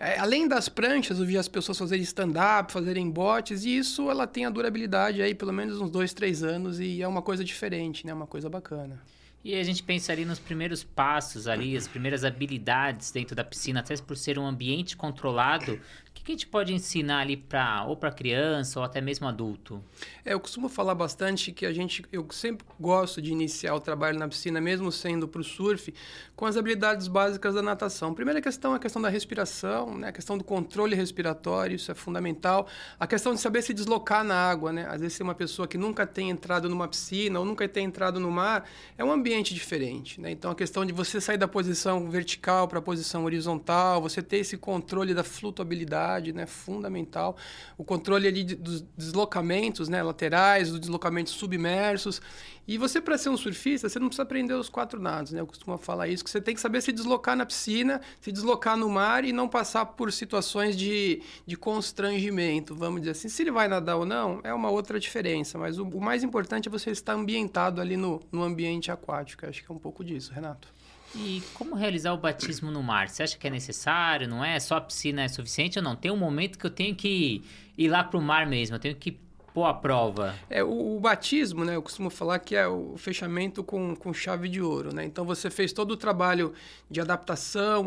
é, 0.00 0.18
além 0.18 0.48
das 0.48 0.66
pranchas, 0.66 1.20
eu 1.20 1.26
vi 1.26 1.36
as 1.36 1.46
pessoas 1.46 1.76
fazerem 1.76 2.02
stand-up, 2.02 2.72
fazerem 2.72 3.10
botes, 3.10 3.66
e 3.66 3.76
isso 3.76 4.10
ela 4.10 4.26
tem 4.26 4.46
a 4.46 4.50
durabilidade 4.50 5.20
aí 5.20 5.34
pelo 5.34 5.52
menos 5.52 5.78
uns 5.78 5.90
dois, 5.90 6.14
três 6.14 6.42
anos, 6.42 6.80
e 6.80 7.02
é 7.02 7.06
uma 7.06 7.20
coisa 7.20 7.44
diferente, 7.44 8.06
né? 8.06 8.14
Uma 8.14 8.26
coisa 8.26 8.48
bacana. 8.48 8.98
E 9.44 9.54
a 9.54 9.62
gente 9.62 9.82
pensa 9.82 10.10
ali 10.10 10.24
nos 10.24 10.38
primeiros 10.38 10.82
passos 10.82 11.46
ali, 11.46 11.76
as 11.76 11.86
primeiras 11.86 12.24
habilidades 12.24 13.10
dentro 13.10 13.36
da 13.36 13.44
piscina, 13.44 13.80
até 13.80 13.94
por 13.98 14.16
ser 14.16 14.38
um 14.38 14.46
ambiente 14.46 14.96
controlado, 14.96 15.78
o 16.10 16.12
que, 16.12 16.24
que 16.24 16.32
a 16.32 16.34
gente 16.34 16.46
pode 16.46 16.74
ensinar 16.74 17.20
ali 17.20 17.36
para 17.36 17.84
ou 17.84 17.96
para 17.96 18.10
criança 18.10 18.78
ou 18.78 18.84
até 18.84 19.00
mesmo 19.00 19.26
adulto? 19.26 19.82
É, 20.24 20.34
eu 20.34 20.40
costumo 20.40 20.68
falar 20.68 20.94
bastante 20.94 21.52
que 21.52 21.64
a 21.64 21.72
gente, 21.72 22.04
eu 22.12 22.26
sempre 22.30 22.66
gosto 22.78 23.22
de 23.22 23.30
iniciar 23.30 23.74
o 23.74 23.80
trabalho 23.80 24.18
na 24.18 24.28
piscina, 24.28 24.60
mesmo 24.60 24.90
sendo 24.92 25.26
para 25.26 25.40
o 25.40 25.44
surf, 25.44 25.94
com 26.36 26.46
as 26.46 26.56
habilidades 26.56 27.06
básicas 27.06 27.54
da 27.54 27.62
natação. 27.62 28.12
Primeira 28.12 28.40
questão 28.40 28.72
é 28.72 28.76
a 28.76 28.78
questão 28.78 29.00
da 29.00 29.08
respiração, 29.08 29.96
né? 29.96 30.08
a 30.08 30.12
questão 30.12 30.36
do 30.36 30.44
controle 30.44 30.94
respiratório, 30.94 31.76
isso 31.76 31.90
é 31.90 31.94
fundamental. 31.94 32.66
A 32.98 33.06
questão 33.06 33.32
de 33.32 33.40
saber 33.40 33.62
se 33.62 33.72
deslocar 33.72 34.24
na 34.24 34.34
água, 34.34 34.72
né? 34.72 34.86
Às 34.90 35.00
vezes, 35.00 35.20
uma 35.20 35.34
pessoa 35.34 35.68
que 35.68 35.78
nunca 35.78 36.06
tem 36.06 36.30
entrado 36.30 36.68
numa 36.68 36.88
piscina 36.88 37.38
ou 37.38 37.44
nunca 37.44 37.68
tem 37.68 37.84
entrado 37.84 38.18
no 38.18 38.30
mar, 38.30 38.68
é 38.98 39.04
um 39.04 39.12
ambiente 39.12 39.54
diferente, 39.54 40.20
né? 40.20 40.30
Então, 40.30 40.50
a 40.50 40.54
questão 40.54 40.84
de 40.84 40.92
você 40.92 41.20
sair 41.20 41.38
da 41.38 41.48
posição 41.48 42.10
vertical 42.10 42.66
para 42.66 42.78
a 42.78 42.82
posição 42.82 43.24
horizontal, 43.24 44.02
você 44.02 44.22
ter 44.22 44.38
esse 44.38 44.56
controle 44.56 45.14
da 45.14 45.22
flutuabilidade, 45.22 45.99
né? 46.32 46.46
Fundamental. 46.46 47.36
O 47.76 47.84
controle 47.84 48.26
ali 48.26 48.44
dos 48.44 48.82
deslocamentos, 48.96 49.88
né? 49.88 50.02
Laterais, 50.02 50.70
dos 50.70 50.80
deslocamentos 50.80 51.32
submersos. 51.32 52.20
E 52.66 52.78
você, 52.78 53.00
para 53.00 53.18
ser 53.18 53.30
um 53.30 53.36
surfista, 53.36 53.88
você 53.88 53.98
não 53.98 54.06
precisa 54.06 54.22
aprender 54.22 54.54
os 54.54 54.68
quatro 54.68 55.00
nados, 55.00 55.32
né? 55.32 55.40
Eu 55.40 55.46
costumo 55.46 55.76
falar 55.76 56.06
isso, 56.06 56.22
que 56.22 56.30
você 56.30 56.40
tem 56.40 56.54
que 56.54 56.60
saber 56.60 56.80
se 56.80 56.92
deslocar 56.92 57.36
na 57.36 57.44
piscina, 57.44 58.00
se 58.20 58.30
deslocar 58.30 58.76
no 58.76 58.88
mar 58.88 59.24
e 59.24 59.32
não 59.32 59.48
passar 59.48 59.84
por 59.86 60.12
situações 60.12 60.76
de, 60.76 61.20
de 61.44 61.56
constrangimento, 61.56 62.74
vamos 62.74 63.00
dizer 63.00 63.12
assim. 63.12 63.28
Se 63.28 63.42
ele 63.42 63.50
vai 63.50 63.66
nadar 63.66 63.96
ou 63.96 64.06
não, 64.06 64.40
é 64.44 64.54
uma 64.54 64.70
outra 64.70 65.00
diferença, 65.00 65.58
mas 65.58 65.78
o, 65.78 65.84
o 65.84 66.00
mais 66.00 66.22
importante 66.22 66.68
é 66.68 66.70
você 66.70 66.90
estar 66.90 67.14
ambientado 67.14 67.80
ali 67.80 67.96
no, 67.96 68.20
no 68.30 68.42
ambiente 68.42 68.90
aquático. 68.90 69.44
Eu 69.44 69.50
acho 69.50 69.64
que 69.64 69.70
é 69.70 69.74
um 69.74 69.78
pouco 69.78 70.04
disso, 70.04 70.32
Renato. 70.32 70.68
E 71.14 71.42
como 71.54 71.74
realizar 71.74 72.12
o 72.12 72.16
batismo 72.16 72.70
no 72.70 72.82
mar? 72.82 73.08
Você 73.08 73.22
acha 73.22 73.36
que 73.36 73.46
é 73.46 73.50
necessário, 73.50 74.28
não 74.28 74.44
é? 74.44 74.60
Só 74.60 74.76
a 74.76 74.80
piscina 74.80 75.22
é 75.22 75.28
suficiente 75.28 75.78
ou 75.78 75.82
não? 75.82 75.96
Tem 75.96 76.10
um 76.10 76.16
momento 76.16 76.58
que 76.58 76.64
eu 76.64 76.70
tenho 76.70 76.94
que 76.94 77.42
ir 77.76 77.88
lá 77.88 78.04
para 78.04 78.18
o 78.18 78.22
mar 78.22 78.46
mesmo, 78.46 78.76
eu 78.76 78.80
tenho 78.80 78.94
que 78.94 79.18
pôr 79.52 79.64
a 79.64 79.74
prova? 79.74 80.34
É, 80.48 80.62
o, 80.62 80.96
o, 80.96 81.00
batismo, 81.00 81.64
né? 81.64 81.76
Eu 81.76 81.82
costumo 81.82 82.10
falar 82.10 82.38
que 82.38 82.54
é 82.54 82.66
o 82.66 82.96
fechamento 82.96 83.62
com, 83.62 83.94
com 83.96 84.12
chave 84.12 84.48
de 84.48 84.60
ouro, 84.60 84.94
né? 84.94 85.04
Então, 85.04 85.24
você 85.24 85.50
fez 85.50 85.72
todo 85.72 85.92
o 85.92 85.96
trabalho 85.96 86.52
de 86.90 87.00
adaptação, 87.00 87.86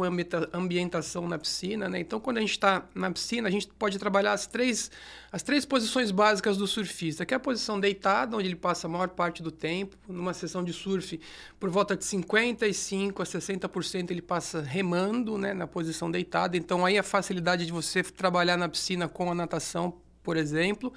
ambientação 0.54 1.28
na 1.28 1.38
piscina, 1.38 1.90
né? 1.90 2.00
Então, 2.00 2.20
quando 2.20 2.38
a 2.38 2.42
gente 2.42 2.52
está 2.52 2.84
na 2.94 3.12
piscina, 3.12 3.48
a 3.48 3.52
gente 3.52 3.68
pode 3.68 3.98
trabalhar 3.98 4.34
as 4.34 4.46
três, 4.46 4.92
as 5.32 5.42
três 5.42 5.66
posições 5.66 6.12
básicas 6.12 6.58
do 6.58 6.68
surfista, 6.68 7.26
que 7.26 7.34
é 7.34 7.38
a 7.38 7.40
posição 7.40 7.80
deitada, 7.80 8.36
onde 8.38 8.48
ele 8.48 8.56
passa 8.56 8.88
a 8.88 8.90
maior 8.90 9.10
parte 9.10 9.42
do 9.42 9.52
tempo. 9.52 9.96
Numa 10.08 10.34
sessão 10.34 10.64
de 10.64 10.74
surf, 10.74 11.20
por 11.60 11.70
volta 11.70 11.96
de 11.96 12.04
55% 12.04 13.22
a 13.22 13.24
60% 13.24 14.12
ele 14.12 14.22
passa 14.22 14.62
remando, 14.62 15.38
né? 15.38 15.54
Na 15.54 15.68
posição 15.68 16.12
deitada. 16.12 16.58
Então, 16.58 16.86
aí 16.86 16.98
a 16.98 17.04
facilidade 17.04 17.66
de 17.66 17.72
você 17.72 18.04
trabalhar 18.04 18.58
na 18.58 18.68
piscina 18.68 19.08
com 19.08 19.32
a 19.32 19.36
natação 19.36 20.03
por 20.24 20.38
exemplo. 20.38 20.92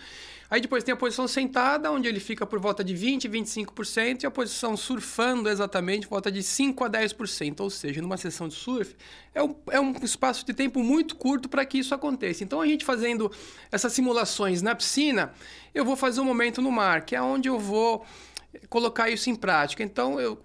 Aí 0.49 0.61
depois 0.61 0.85
tem 0.85 0.93
a 0.93 0.97
posição 0.97 1.27
sentada, 1.27 1.91
onde 1.91 2.09
ele 2.09 2.21
fica 2.21 2.47
por 2.47 2.61
volta 2.61 2.85
de 2.85 2.95
20, 2.95 3.29
25%, 3.29 4.23
e 4.23 4.27
a 4.27 4.31
posição 4.31 4.77
surfando 4.77 5.49
exatamente 5.49 6.07
volta 6.07 6.31
de 6.31 6.43
5 6.43 6.85
a 6.85 6.91
10%. 6.91 7.61
Ou 7.61 7.69
seja, 7.69 8.01
numa 8.01 8.17
sessão 8.17 8.47
de 8.47 8.55
surf, 8.55 8.95
é 9.35 9.43
um, 9.43 9.55
é 9.71 9.81
um 9.81 9.93
espaço 10.03 10.47
de 10.47 10.55
tempo 10.55 10.83
muito 10.83 11.17
curto 11.17 11.49
para 11.49 11.65
que 11.67 11.79
isso 11.79 11.95
aconteça. 11.95 12.45
Então, 12.45 12.61
a 12.61 12.67
gente 12.67 12.85
fazendo 12.85 13.31
essas 13.73 13.93
simulações 13.93 14.63
na 14.63 14.75
piscina, 14.75 15.35
eu 15.75 15.85
vou 15.85 15.97
fazer 15.97 16.21
um 16.21 16.25
momento 16.25 16.63
no 16.63 16.71
mar, 16.71 17.05
que 17.05 17.17
é 17.17 17.21
onde 17.21 17.49
eu 17.49 17.59
vou 17.59 18.07
colocar 18.69 19.11
isso 19.11 19.29
em 19.29 19.35
prática. 19.35 19.83
Então, 19.83 20.21
eu 20.21 20.39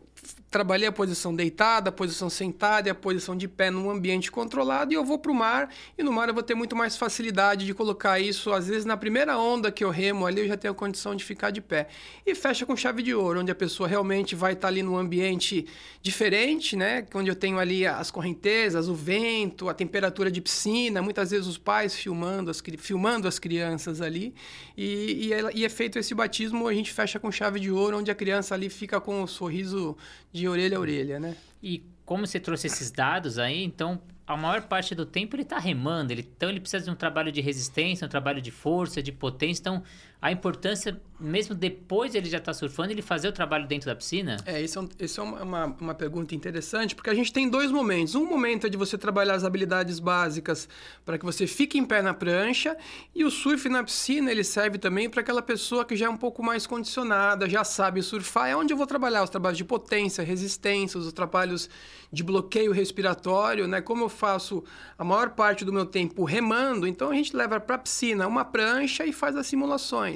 trabalhei 0.51 0.85
a 0.85 0.91
posição 0.91 1.33
deitada, 1.33 1.89
a 1.89 1.93
posição 1.93 2.29
sentada 2.29 2.89
e 2.89 2.91
a 2.91 2.95
posição 2.95 3.37
de 3.37 3.47
pé 3.47 3.71
num 3.71 3.89
ambiente 3.89 4.29
controlado 4.29 4.91
e 4.91 4.95
eu 4.95 5.05
vou 5.05 5.17
para 5.17 5.31
o 5.31 5.33
mar 5.35 5.73
e 5.97 6.03
no 6.03 6.11
mar 6.11 6.27
eu 6.27 6.33
vou 6.33 6.43
ter 6.43 6.55
muito 6.55 6.75
mais 6.75 6.97
facilidade 6.97 7.65
de 7.65 7.73
colocar 7.73 8.19
isso, 8.19 8.51
às 8.51 8.67
vezes 8.67 8.83
na 8.83 8.97
primeira 8.97 9.37
onda 9.37 9.71
que 9.71 9.81
eu 9.81 9.89
remo 9.89 10.25
ali 10.25 10.41
eu 10.41 10.47
já 10.49 10.57
tenho 10.57 10.73
a 10.73 10.75
condição 10.75 11.15
de 11.15 11.23
ficar 11.23 11.51
de 11.51 11.61
pé. 11.61 11.87
E 12.25 12.35
fecha 12.35 12.65
com 12.65 12.75
chave 12.75 13.01
de 13.01 13.15
ouro, 13.15 13.39
onde 13.39 13.49
a 13.49 13.55
pessoa 13.55 13.87
realmente 13.87 14.35
vai 14.35 14.51
estar 14.51 14.63
tá 14.63 14.67
ali 14.67 14.83
num 14.83 14.97
ambiente 14.97 15.65
diferente, 16.01 16.75
né? 16.75 17.05
Onde 17.15 17.31
eu 17.31 17.35
tenho 17.35 17.57
ali 17.57 17.87
as 17.87 18.11
correntezas, 18.11 18.89
o 18.89 18.93
vento, 18.93 19.69
a 19.69 19.73
temperatura 19.73 20.29
de 20.29 20.41
piscina, 20.41 21.01
muitas 21.01 21.31
vezes 21.31 21.47
os 21.47 21.57
pais 21.57 21.95
filmando 21.95 22.51
as, 22.51 22.61
filmando 22.77 23.25
as 23.25 23.39
crianças 23.39 24.01
ali 24.01 24.35
e, 24.75 25.27
e, 25.27 25.33
é, 25.33 25.49
e 25.53 25.65
é 25.65 25.69
feito 25.69 25.97
esse 25.97 26.13
batismo, 26.13 26.67
a 26.67 26.73
gente 26.73 26.91
fecha 26.91 27.19
com 27.19 27.31
chave 27.31 27.57
de 27.57 27.71
ouro, 27.71 27.99
onde 27.99 28.11
a 28.11 28.15
criança 28.15 28.53
ali 28.53 28.69
fica 28.69 28.99
com 28.99 29.21
um 29.21 29.27
sorriso 29.27 29.95
de 30.33 30.40
orelha 30.47 30.77
a 30.77 30.79
orelha, 30.79 31.19
né? 31.19 31.35
E 31.61 31.83
como 32.05 32.25
você 32.25 32.39
trouxe 32.39 32.67
esses 32.67 32.91
dados 32.91 33.37
aí, 33.37 33.63
então 33.63 34.01
a 34.25 34.37
maior 34.37 34.61
parte 34.63 34.95
do 34.95 35.05
tempo 35.05 35.35
ele 35.35 35.43
está 35.43 35.59
remando, 35.59 36.11
ele, 36.11 36.29
então 36.35 36.49
ele 36.49 36.59
precisa 36.59 36.85
de 36.85 36.91
um 36.91 36.95
trabalho 36.95 37.31
de 37.31 37.41
resistência, 37.41 38.05
um 38.05 38.09
trabalho 38.09 38.41
de 38.41 38.51
força, 38.51 39.01
de 39.01 39.11
potência. 39.11 39.61
Então 39.61 39.83
a 40.21 40.31
importância, 40.31 41.01
mesmo 41.19 41.55
depois 41.55 42.13
ele 42.13 42.29
já 42.29 42.37
estar 42.37 42.51
tá 42.51 42.53
surfando, 42.53 42.91
ele 42.91 43.01
fazer 43.01 43.27
o 43.27 43.31
trabalho 43.31 43.65
dentro 43.65 43.87
da 43.87 43.95
piscina? 43.95 44.37
É, 44.45 44.61
isso 44.61 44.77
é, 44.77 44.81
um, 44.83 44.89
isso 44.99 45.19
é 45.19 45.23
uma, 45.23 45.65
uma 45.65 45.95
pergunta 45.95 46.35
interessante, 46.35 46.93
porque 46.93 47.09
a 47.09 47.15
gente 47.15 47.33
tem 47.33 47.49
dois 47.49 47.71
momentos. 47.71 48.13
Um 48.13 48.25
momento 48.25 48.67
é 48.67 48.69
de 48.69 48.77
você 48.77 48.99
trabalhar 48.99 49.33
as 49.33 49.43
habilidades 49.43 49.99
básicas 49.99 50.69
para 51.03 51.17
que 51.17 51.25
você 51.25 51.47
fique 51.47 51.79
em 51.79 51.83
pé 51.83 52.03
na 52.03 52.13
prancha, 52.13 52.77
e 53.15 53.25
o 53.25 53.31
surf 53.31 53.67
na 53.67 53.83
piscina 53.83 54.29
ele 54.29 54.43
serve 54.43 54.77
também 54.77 55.09
para 55.09 55.21
aquela 55.21 55.41
pessoa 55.41 55.83
que 55.83 55.95
já 55.95 56.05
é 56.05 56.09
um 56.09 56.17
pouco 56.17 56.43
mais 56.43 56.67
condicionada, 56.67 57.49
já 57.49 57.63
sabe 57.63 58.03
surfar. 58.03 58.47
É 58.47 58.55
onde 58.55 58.71
eu 58.71 58.77
vou 58.77 58.85
trabalhar 58.85 59.23
os 59.23 59.29
trabalhos 59.31 59.57
de 59.57 59.65
potência, 59.65 60.23
resistência, 60.23 60.99
os 60.99 61.11
trabalhos 61.11 61.67
de 62.11 62.23
bloqueio 62.23 62.71
respiratório, 62.71 63.67
né? 63.67 63.81
Como 63.81 64.03
eu 64.03 64.09
faço 64.09 64.63
a 64.99 65.03
maior 65.03 65.31
parte 65.31 65.65
do 65.65 65.73
meu 65.73 65.85
tempo 65.85 66.23
remando, 66.25 66.85
então 66.85 67.09
a 67.09 67.15
gente 67.15 67.35
leva 67.35 67.59
para 67.59 67.75
a 67.75 67.79
piscina 67.79 68.27
uma 68.27 68.45
prancha 68.45 69.03
e 69.03 69.11
faz 69.11 69.35
as 69.35 69.47
simulações 69.47 70.10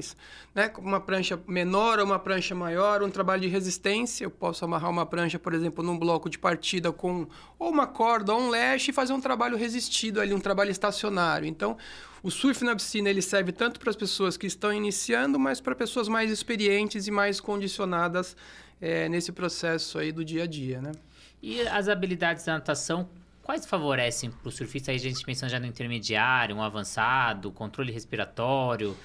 né? 0.54 0.72
Uma 0.78 1.00
prancha 1.00 1.40
menor 1.48 2.00
ou 2.00 2.06
uma 2.06 2.18
prancha 2.20 2.56
maior, 2.56 3.04
um 3.04 3.10
trabalho 3.10 3.42
de 3.42 3.48
resistência. 3.48 4.24
Eu 4.24 4.32
posso 4.32 4.66
amarrar 4.66 4.90
uma 4.90 5.06
prancha, 5.06 5.38
por 5.38 5.54
exemplo, 5.54 5.84
num 5.84 5.98
bloco 5.98 6.30
de 6.30 6.40
partida 6.40 6.92
com 6.92 7.28
ou 7.60 7.70
uma 7.70 7.88
corda 7.88 8.34
ou 8.34 8.42
um 8.42 8.50
leste 8.50 8.90
e 8.90 8.94
fazer 8.94 9.14
um 9.14 9.22
trabalho 9.22 9.58
resistido 9.58 10.20
ali, 10.20 10.34
um 10.34 10.40
trabalho 10.40 10.72
estacionário. 10.72 11.48
Então, 11.48 11.78
o 12.24 12.32
surf 12.32 12.64
na 12.64 12.76
piscina 12.76 13.10
ele 13.10 13.22
serve 13.22 13.52
tanto 13.52 13.80
para 13.80 13.90
as 13.90 13.96
pessoas 13.96 14.36
que 14.36 14.48
estão 14.48 14.74
iniciando, 14.74 15.40
mas 15.40 15.62
para 15.62 15.76
pessoas 15.76 16.08
mais 16.08 16.32
experientes 16.32 17.08
e 17.08 17.12
mais 17.12 17.40
condicionadas 17.40 18.36
é, 18.82 19.08
nesse 19.08 19.32
processo 19.32 19.98
aí 19.98 20.12
do 20.12 20.26
dia 20.26 20.44
a 20.44 20.48
dia, 20.48 20.82
né? 20.82 20.92
E 21.42 21.62
as 21.68 21.88
habilidades 21.88 22.44
da 22.46 22.54
natação 22.54 23.08
quais 23.46 23.64
favorecem 23.64 24.32
para 24.32 24.50
o 24.50 24.52
surfista? 24.52 24.90
Aí 24.92 24.98
a 24.98 25.00
gente 25.00 25.24
pensando 25.24 25.52
já 25.52 25.60
no 25.60 25.68
intermediário, 25.68 26.56
um 26.56 26.64
avançado, 26.64 27.52
controle 27.52 27.92
respiratório, 27.92 28.98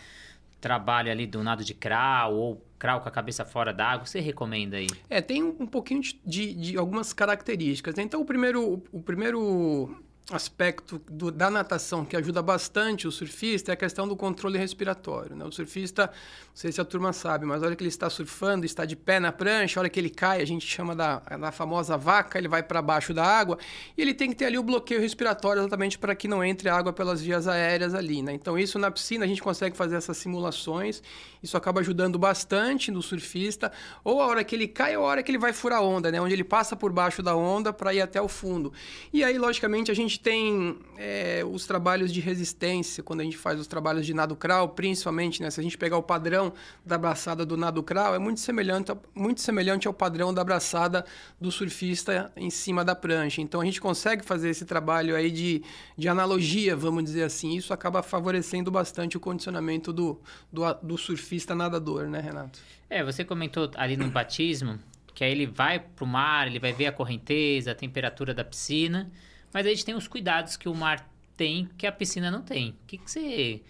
trabalho 0.60 1.10
ali 1.10 1.26
do 1.26 1.42
nado 1.42 1.64
de 1.64 1.74
crawl 1.74 2.34
ou 2.34 2.66
crawl 2.78 3.00
com 3.00 3.08
a 3.08 3.12
cabeça 3.12 3.44
fora 3.44 3.72
d'água, 3.72 4.06
você 4.06 4.20
recomenda 4.20 4.76
aí? 4.76 4.86
É, 5.08 5.20
tem 5.20 5.42
um 5.42 5.66
pouquinho 5.66 6.00
de, 6.00 6.20
de, 6.24 6.54
de 6.54 6.78
algumas 6.78 7.12
características. 7.12 7.94
Né? 7.94 8.02
Então, 8.02 8.20
o 8.20 8.24
primeiro, 8.24 8.82
o 8.92 9.02
primeiro 9.02 10.02
aspecto 10.36 11.00
do, 11.10 11.30
da 11.30 11.50
natação 11.50 12.04
que 12.04 12.16
ajuda 12.16 12.40
bastante 12.40 13.08
o 13.08 13.12
surfista 13.12 13.72
é 13.72 13.74
a 13.74 13.76
questão 13.76 14.06
do 14.06 14.16
controle 14.16 14.58
respiratório. 14.58 15.34
Né? 15.34 15.44
O 15.44 15.50
surfista, 15.52 16.06
não 16.06 16.54
sei 16.54 16.70
se 16.70 16.80
a 16.80 16.84
turma 16.84 17.12
sabe, 17.12 17.44
mas 17.44 17.62
a 17.62 17.66
hora 17.66 17.76
que 17.76 17.82
ele 17.82 17.88
está 17.88 18.08
surfando, 18.08 18.64
está 18.64 18.84
de 18.84 18.94
pé 18.94 19.18
na 19.18 19.32
prancha, 19.32 19.78
a 19.78 19.82
hora 19.82 19.88
que 19.88 19.98
ele 19.98 20.10
cai, 20.10 20.40
a 20.40 20.44
gente 20.44 20.66
chama 20.66 20.94
da, 20.94 21.18
da 21.18 21.52
famosa 21.52 21.96
vaca, 21.96 22.38
ele 22.38 22.48
vai 22.48 22.62
para 22.62 22.80
baixo 22.80 23.12
da 23.12 23.24
água 23.24 23.58
e 23.96 24.02
ele 24.02 24.14
tem 24.14 24.30
que 24.30 24.36
ter 24.36 24.46
ali 24.46 24.58
o 24.58 24.62
bloqueio 24.62 25.00
respiratório 25.00 25.60
exatamente 25.60 25.98
para 25.98 26.14
que 26.14 26.28
não 26.28 26.44
entre 26.44 26.68
água 26.68 26.92
pelas 26.92 27.20
vias 27.20 27.48
aéreas 27.48 27.94
ali. 27.94 28.22
Né? 28.22 28.32
Então, 28.32 28.58
isso 28.58 28.78
na 28.78 28.90
piscina 28.90 29.24
a 29.24 29.28
gente 29.28 29.42
consegue 29.42 29.76
fazer 29.76 29.96
essas 29.96 30.16
simulações, 30.16 31.02
isso 31.42 31.56
acaba 31.56 31.80
ajudando 31.80 32.18
bastante 32.18 32.90
no 32.90 33.02
surfista, 33.02 33.72
ou 34.04 34.22
a 34.22 34.26
hora 34.26 34.44
que 34.44 34.54
ele 34.54 34.68
cai 34.68 34.96
ou 34.96 35.04
a 35.04 35.08
hora 35.08 35.22
que 35.22 35.30
ele 35.30 35.38
vai 35.38 35.52
furar 35.52 35.82
onda, 35.82 36.12
né? 36.12 36.20
onde 36.20 36.34
ele 36.34 36.44
passa 36.44 36.76
por 36.76 36.92
baixo 36.92 37.22
da 37.22 37.34
onda 37.34 37.72
para 37.72 37.92
ir 37.92 38.00
até 38.00 38.20
o 38.20 38.28
fundo. 38.28 38.72
E 39.12 39.24
aí, 39.24 39.36
logicamente, 39.36 39.90
a 39.90 39.94
gente 39.94 40.19
tem 40.22 40.78
é, 40.98 41.42
os 41.44 41.66
trabalhos 41.66 42.12
de 42.12 42.20
resistência, 42.20 43.02
quando 43.02 43.20
a 43.20 43.24
gente 43.24 43.36
faz 43.36 43.58
os 43.58 43.66
trabalhos 43.66 44.04
de 44.04 44.12
nado 44.12 44.36
crawl, 44.36 44.68
principalmente, 44.68 45.42
né? 45.42 45.50
Se 45.50 45.58
a 45.58 45.62
gente 45.62 45.78
pegar 45.78 45.96
o 45.96 46.02
padrão 46.02 46.52
da 46.84 46.98
braçada 46.98 47.44
do 47.46 47.56
nado 47.56 47.82
crawl, 47.82 48.14
é 48.14 48.18
muito 48.18 48.40
semelhante, 48.40 48.92
muito 49.14 49.40
semelhante 49.40 49.88
ao 49.88 49.94
padrão 49.94 50.32
da 50.32 50.44
braçada 50.44 51.04
do 51.40 51.50
surfista 51.50 52.30
em 52.36 52.50
cima 52.50 52.84
da 52.84 52.94
prancha. 52.94 53.40
Então, 53.40 53.60
a 53.60 53.64
gente 53.64 53.80
consegue 53.80 54.24
fazer 54.24 54.50
esse 54.50 54.64
trabalho 54.64 55.16
aí 55.16 55.30
de, 55.30 55.62
de 55.96 56.08
analogia, 56.08 56.76
vamos 56.76 57.04
dizer 57.04 57.22
assim. 57.22 57.56
Isso 57.56 57.72
acaba 57.72 58.02
favorecendo 58.02 58.70
bastante 58.70 59.16
o 59.16 59.20
condicionamento 59.20 59.92
do, 59.92 60.20
do, 60.52 60.62
do 60.82 60.98
surfista 60.98 61.54
nadador, 61.54 62.08
né, 62.08 62.20
Renato? 62.20 62.58
É, 62.88 63.02
você 63.02 63.24
comentou 63.24 63.70
ali 63.74 63.96
no 63.96 64.10
batismo 64.10 64.78
que 65.14 65.24
aí 65.24 65.32
ele 65.32 65.46
vai 65.46 65.78
para 65.78 66.04
o 66.04 66.06
mar, 66.06 66.46
ele 66.46 66.58
vai 66.58 66.72
ver 66.72 66.86
a 66.86 66.92
correnteza, 66.92 67.72
a 67.72 67.74
temperatura 67.74 68.32
da 68.32 68.44
piscina... 68.44 69.10
Mas 69.52 69.66
a 69.66 69.70
gente 69.70 69.84
tem 69.84 69.94
os 69.94 70.08
cuidados 70.08 70.56
que 70.56 70.68
o 70.68 70.74
mar 70.74 71.08
tem 71.36 71.68
que 71.78 71.86
a 71.86 71.92
piscina 71.92 72.30
não 72.30 72.42
tem. 72.42 72.70
O 72.70 72.86
que, 72.86 72.98
que 72.98 73.10
você 73.10 73.62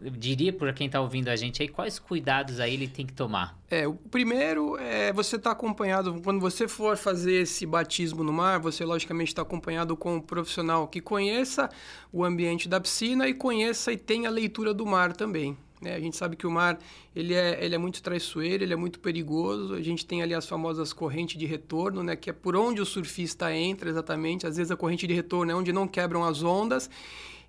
diria 0.00 0.52
para 0.52 0.72
quem 0.72 0.86
está 0.86 1.00
ouvindo 1.00 1.28
a 1.28 1.36
gente 1.36 1.62
aí, 1.62 1.68
quais 1.68 1.98
cuidados 1.98 2.60
aí 2.60 2.74
ele 2.74 2.88
tem 2.88 3.06
que 3.06 3.12
tomar? 3.12 3.58
É, 3.70 3.86
o 3.86 3.94
primeiro 3.94 4.76
é 4.76 5.12
você 5.12 5.36
estar 5.36 5.50
tá 5.50 5.56
acompanhado, 5.56 6.20
quando 6.22 6.40
você 6.40 6.68
for 6.68 6.96
fazer 6.96 7.42
esse 7.42 7.64
batismo 7.66 8.22
no 8.22 8.32
mar, 8.32 8.58
você 8.58 8.84
logicamente 8.84 9.28
está 9.28 9.42
acompanhado 9.42 9.96
com 9.96 10.16
um 10.16 10.20
profissional 10.20 10.86
que 10.88 11.00
conheça 11.00 11.68
o 12.12 12.24
ambiente 12.24 12.68
da 12.68 12.80
piscina 12.80 13.28
e 13.28 13.34
conheça 13.34 13.92
e 13.92 13.96
tenha 13.96 14.30
leitura 14.30 14.74
do 14.74 14.84
mar 14.84 15.12
também. 15.12 15.56
Né? 15.80 15.94
A 15.94 16.00
gente 16.00 16.16
sabe 16.16 16.36
que 16.36 16.46
o 16.46 16.50
mar 16.50 16.78
ele 17.14 17.34
é, 17.34 17.62
ele 17.64 17.74
é 17.74 17.78
muito 17.78 18.02
traiçoeiro, 18.02 18.64
ele 18.64 18.72
é 18.72 18.76
muito 18.76 19.00
perigoso. 19.00 19.74
A 19.74 19.82
gente 19.82 20.06
tem 20.06 20.22
ali 20.22 20.34
as 20.34 20.46
famosas 20.46 20.92
correntes 20.92 21.38
de 21.38 21.46
retorno, 21.46 22.02
né? 22.02 22.16
que 22.16 22.30
é 22.30 22.32
por 22.32 22.56
onde 22.56 22.80
o 22.80 22.86
surfista 22.86 23.52
entra 23.54 23.88
exatamente. 23.88 24.46
Às 24.46 24.56
vezes 24.56 24.70
a 24.70 24.76
corrente 24.76 25.06
de 25.06 25.14
retorno 25.14 25.52
é 25.52 25.54
onde 25.54 25.72
não 25.72 25.86
quebram 25.86 26.24
as 26.24 26.42
ondas. 26.42 26.88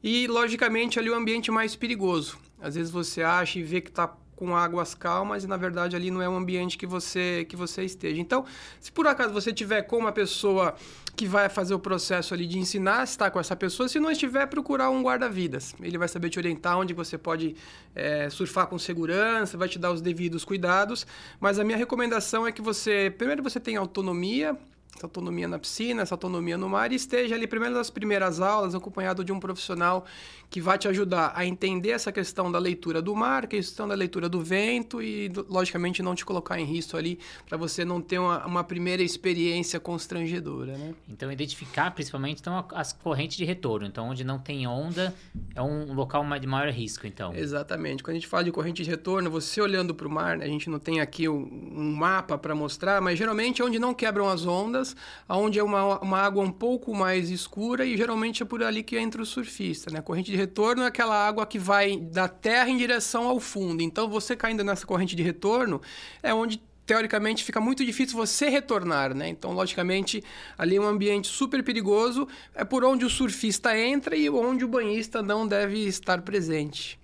E, 0.04 0.28
logicamente, 0.28 1.00
ali 1.00 1.10
o 1.10 1.16
ambiente 1.16 1.50
mais 1.50 1.76
perigoso. 1.76 2.38
Às 2.62 2.76
vezes 2.76 2.92
você 2.92 3.24
acha 3.24 3.58
e 3.58 3.64
vê 3.64 3.82
que 3.82 3.90
está 3.90 4.16
com 4.36 4.56
águas 4.56 4.94
calmas 4.94 5.44
e 5.44 5.48
na 5.48 5.58
verdade 5.58 5.96
ali 5.96 6.12
não 6.12 6.22
é 6.22 6.28
um 6.28 6.36
ambiente 6.36 6.78
que 6.78 6.86
você 6.86 7.46
que 7.48 7.56
você 7.56 7.84
esteja. 7.84 8.20
Então, 8.20 8.46
se 8.80 8.92
por 8.92 9.08
acaso 9.08 9.34
você 9.34 9.54
tiver 9.54 9.84
com 9.84 9.98
uma 9.98 10.12
pessoa 10.12 10.76
que 11.16 11.26
vai 11.26 11.48
fazer 11.48 11.74
o 11.74 11.80
processo 11.80 12.34
ali 12.34 12.46
de 12.46 12.60
ensinar, 12.60 13.04
estar 13.04 13.32
com 13.32 13.40
essa 13.40 13.56
pessoa. 13.56 13.88
Se 13.88 14.00
não 14.00 14.12
estiver, 14.12 14.46
procurar 14.48 14.90
um 14.90 15.02
guarda-vidas. 15.02 15.74
Ele 15.82 15.98
vai 15.98 16.08
saber 16.08 16.30
te 16.30 16.38
orientar 16.38 16.78
onde 16.78 16.94
você 16.94 17.18
pode 17.18 17.56
é, 17.96 18.30
surfar 18.30 18.68
com 18.68 18.78
segurança, 18.78 19.58
vai 19.58 19.70
te 19.70 19.80
dar 19.80 19.92
os 19.92 20.02
devidos 20.02 20.44
cuidados. 20.44 21.08
Mas 21.40 21.58
a 21.58 21.64
minha 21.64 21.78
recomendação 21.78 22.46
é 22.46 22.52
que 22.52 22.62
você, 22.62 23.14
primeiro, 23.18 23.42
você 23.42 23.60
tenha 23.60 23.80
autonomia 23.80 24.58
essa 24.96 25.06
autonomia 25.06 25.48
na 25.48 25.60
piscina, 25.60 26.02
essa 26.02 26.14
autonomia 26.14 26.58
no 26.58 26.70
mar, 26.70 26.92
e 26.92 26.96
esteja 26.96 27.36
ali, 27.36 27.46
primeiro 27.48 27.76
nas 27.76 27.90
primeiras 27.90 28.40
aulas, 28.40 28.74
acompanhado 28.74 29.24
de 29.24 29.32
um 29.32 29.40
profissional 29.40 30.06
que 30.50 30.62
vai 30.62 30.78
te 30.78 30.88
ajudar 30.88 31.34
a 31.36 31.46
entender 31.46 31.90
essa 31.90 32.12
questão 32.12 32.52
da 32.52 32.60
leitura 32.60 33.02
do 33.02 33.16
mar, 33.16 33.48
questão 33.48 33.88
da 33.88 33.96
leitura 33.96 34.30
do 34.30 34.42
vento 34.42 35.02
e, 35.02 35.32
logicamente, 35.50 36.02
não 36.02 36.16
te 36.16 36.24
colocar 36.24 36.60
em 36.60 36.66
risco 36.66 36.96
ali 36.96 37.20
para 37.48 37.58
você 37.58 37.84
não 37.84 38.00
ter 38.00 38.20
uma, 38.20 38.46
uma, 38.46 38.64
primeira 38.64 39.04
experiência 39.04 39.80
constrangedora, 39.80 40.78
né? 40.78 40.94
Então, 41.10 41.32
identificar 41.32 41.92
principalmente 41.92 42.40
então, 42.40 42.66
as 42.74 42.94
correntes 42.94 43.38
de 43.38 43.46
retorno. 43.46 43.88
Então, 43.88 44.10
onde 44.10 44.24
não 44.24 44.40
tem 44.40 44.66
onda, 44.66 45.14
é 45.54 45.62
um 45.62 45.94
local 45.94 46.24
de 46.40 46.48
maior 46.48 46.72
risco, 46.72 47.06
então. 47.06 47.34
Exatamente. 47.36 48.04
Quando 48.04 48.16
a 48.16 48.20
gente 48.20 48.28
fala 48.28 48.44
de 48.44 48.52
corrente 48.52 48.84
de 48.84 48.90
retorno, 48.90 49.30
você 49.30 49.62
olhando 49.62 49.94
para 49.94 50.08
o 50.08 50.12
mar, 50.12 50.38
né, 50.38 50.46
a 50.46 50.50
gente 50.50 50.70
não 50.70 50.80
tem 50.80 51.02
aqui 51.02 51.28
um, 51.28 51.36
um 51.76 51.96
mapa 51.96 52.38
para 52.38 52.56
mostrar, 52.56 53.02
mas 53.02 53.18
geralmente 53.18 53.62
é 53.62 53.66
onde 53.66 53.80
não 53.80 53.94
quebram 53.94 54.30
as 54.30 54.46
ondas, 54.46 54.85
onde 55.30 55.58
é 55.58 55.64
uma, 55.64 56.00
uma 56.00 56.20
água 56.20 56.44
um 56.44 56.52
pouco 56.52 56.94
mais 56.94 57.30
escura 57.30 57.86
e 57.86 57.96
geralmente 57.96 58.44
é 58.44 58.46
por 58.46 58.62
ali 58.62 58.84
que 58.84 58.98
entra 58.98 59.22
o 59.22 59.26
surfista. 59.26 59.90
Né? 59.92 60.00
A 60.00 60.02
corrente 60.02 60.30
de 60.30 60.38
retorno 60.38 60.84
é 60.84 60.88
aquela 60.88 61.16
água 61.16 61.46
que 61.46 61.58
vai 61.58 61.98
da 61.98 62.28
terra 62.28 62.70
em 62.70 62.78
direção 62.78 63.28
ao 63.28 63.40
fundo. 63.40 63.82
Então, 63.82 64.10
você 64.10 64.36
caindo 64.36 64.64
nessa 64.64 64.86
corrente 64.86 65.16
de 65.16 65.24
retorno 65.24 65.82
é 66.22 66.34
onde 66.34 66.62
teoricamente 66.86 67.44
fica 67.44 67.60
muito 67.60 67.84
difícil 67.84 68.16
você 68.16 68.48
retornar, 68.48 69.16
né? 69.16 69.28
Então, 69.28 69.52
logicamente, 69.52 70.24
ali 70.58 70.76
é 70.76 70.82
um 70.82 70.88
ambiente 70.88 71.28
super 71.28 71.64
perigoso, 71.64 72.28
é 72.54 72.64
por 72.64 72.84
onde 72.84 73.06
o 73.06 73.10
surfista 73.10 73.78
entra 73.78 74.16
e 74.16 74.30
onde 74.30 74.64
o 74.64 74.68
banhista 74.68 75.22
não 75.22 75.48
deve 75.48 75.80
estar 75.80 76.22
presente. 76.22 77.00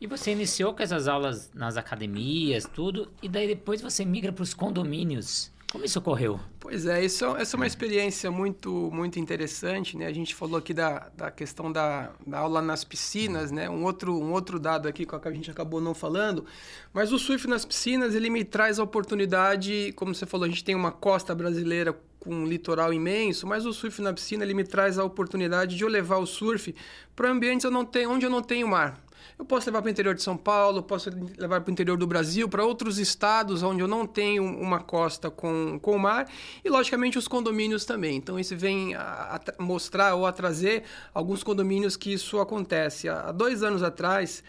E 0.00 0.06
você 0.06 0.30
iniciou 0.30 0.72
com 0.74 0.82
essas 0.82 1.08
aulas 1.08 1.50
nas 1.52 1.76
academias, 1.76 2.64
tudo, 2.72 3.10
e 3.20 3.28
daí 3.28 3.48
depois 3.48 3.80
você 3.80 4.04
migra 4.04 4.32
para 4.32 4.44
os 4.44 4.54
condomínios. 4.54 5.50
Como 5.70 5.84
isso 5.84 5.98
ocorreu? 5.98 6.40
Pois 6.58 6.86
é, 6.86 7.04
isso, 7.04 7.26
essa 7.36 7.54
é 7.54 7.58
uma 7.58 7.66
experiência 7.66 8.30
muito, 8.30 8.90
muito 8.90 9.18
interessante, 9.18 9.98
né? 9.98 10.06
A 10.06 10.12
gente 10.12 10.34
falou 10.34 10.56
aqui 10.56 10.72
da, 10.72 11.10
da 11.14 11.30
questão 11.30 11.70
da, 11.70 12.10
da 12.26 12.38
aula 12.38 12.62
nas 12.62 12.84
piscinas, 12.84 13.50
né? 13.50 13.68
Um 13.68 13.84
outro, 13.84 14.18
um 14.18 14.32
outro 14.32 14.58
dado 14.58 14.88
aqui 14.88 15.04
que 15.04 15.28
a 15.28 15.32
gente 15.32 15.50
acabou 15.50 15.78
não 15.78 15.92
falando, 15.92 16.46
mas 16.90 17.12
o 17.12 17.18
surf 17.18 17.46
nas 17.46 17.66
piscinas, 17.66 18.14
ele 18.14 18.30
me 18.30 18.44
traz 18.44 18.78
a 18.78 18.82
oportunidade, 18.82 19.92
como 19.94 20.14
você 20.14 20.24
falou, 20.24 20.46
a 20.46 20.48
gente 20.48 20.64
tem 20.64 20.74
uma 20.74 20.90
costa 20.90 21.34
brasileira 21.34 21.94
com 22.18 22.34
um 22.34 22.46
litoral 22.46 22.92
imenso, 22.92 23.46
mas 23.46 23.66
o 23.66 23.72
surf 23.72 24.00
na 24.00 24.12
piscina, 24.12 24.44
ele 24.44 24.54
me 24.54 24.64
traz 24.64 24.98
a 24.98 25.04
oportunidade 25.04 25.76
de 25.76 25.84
eu 25.84 25.88
levar 25.88 26.16
o 26.16 26.26
surf 26.26 26.74
para 27.14 27.30
ambientes 27.30 27.64
eu 27.64 27.70
não 27.70 27.84
tenho, 27.84 28.10
onde 28.10 28.24
eu 28.24 28.30
não 28.30 28.42
tenho 28.42 28.66
mar. 28.66 28.98
Eu 29.38 29.44
posso 29.44 29.66
levar 29.66 29.80
para 29.80 29.88
o 29.88 29.90
interior 29.90 30.14
de 30.14 30.22
São 30.22 30.36
Paulo, 30.36 30.82
posso 30.82 31.10
levar 31.38 31.60
para 31.60 31.70
o 31.70 31.72
interior 31.72 31.96
do 31.96 32.06
Brasil, 32.06 32.48
para 32.48 32.64
outros 32.64 32.98
estados 32.98 33.62
onde 33.62 33.80
eu 33.80 33.88
não 33.88 34.06
tenho 34.06 34.44
uma 34.44 34.80
costa 34.80 35.30
com, 35.30 35.78
com 35.80 35.92
o 35.92 35.98
mar 35.98 36.28
e, 36.64 36.68
logicamente, 36.68 37.18
os 37.18 37.28
condomínios 37.28 37.84
também. 37.84 38.16
Então, 38.16 38.38
isso 38.38 38.56
vem 38.56 38.94
a, 38.94 39.40
a 39.58 39.62
mostrar 39.62 40.14
ou 40.14 40.26
a 40.26 40.32
trazer 40.32 40.84
alguns 41.14 41.42
condomínios 41.42 41.96
que 41.96 42.12
isso 42.12 42.40
acontece. 42.40 43.08
Há 43.08 43.32
dois 43.32 43.62
anos 43.62 43.82
atrás, 43.82 44.42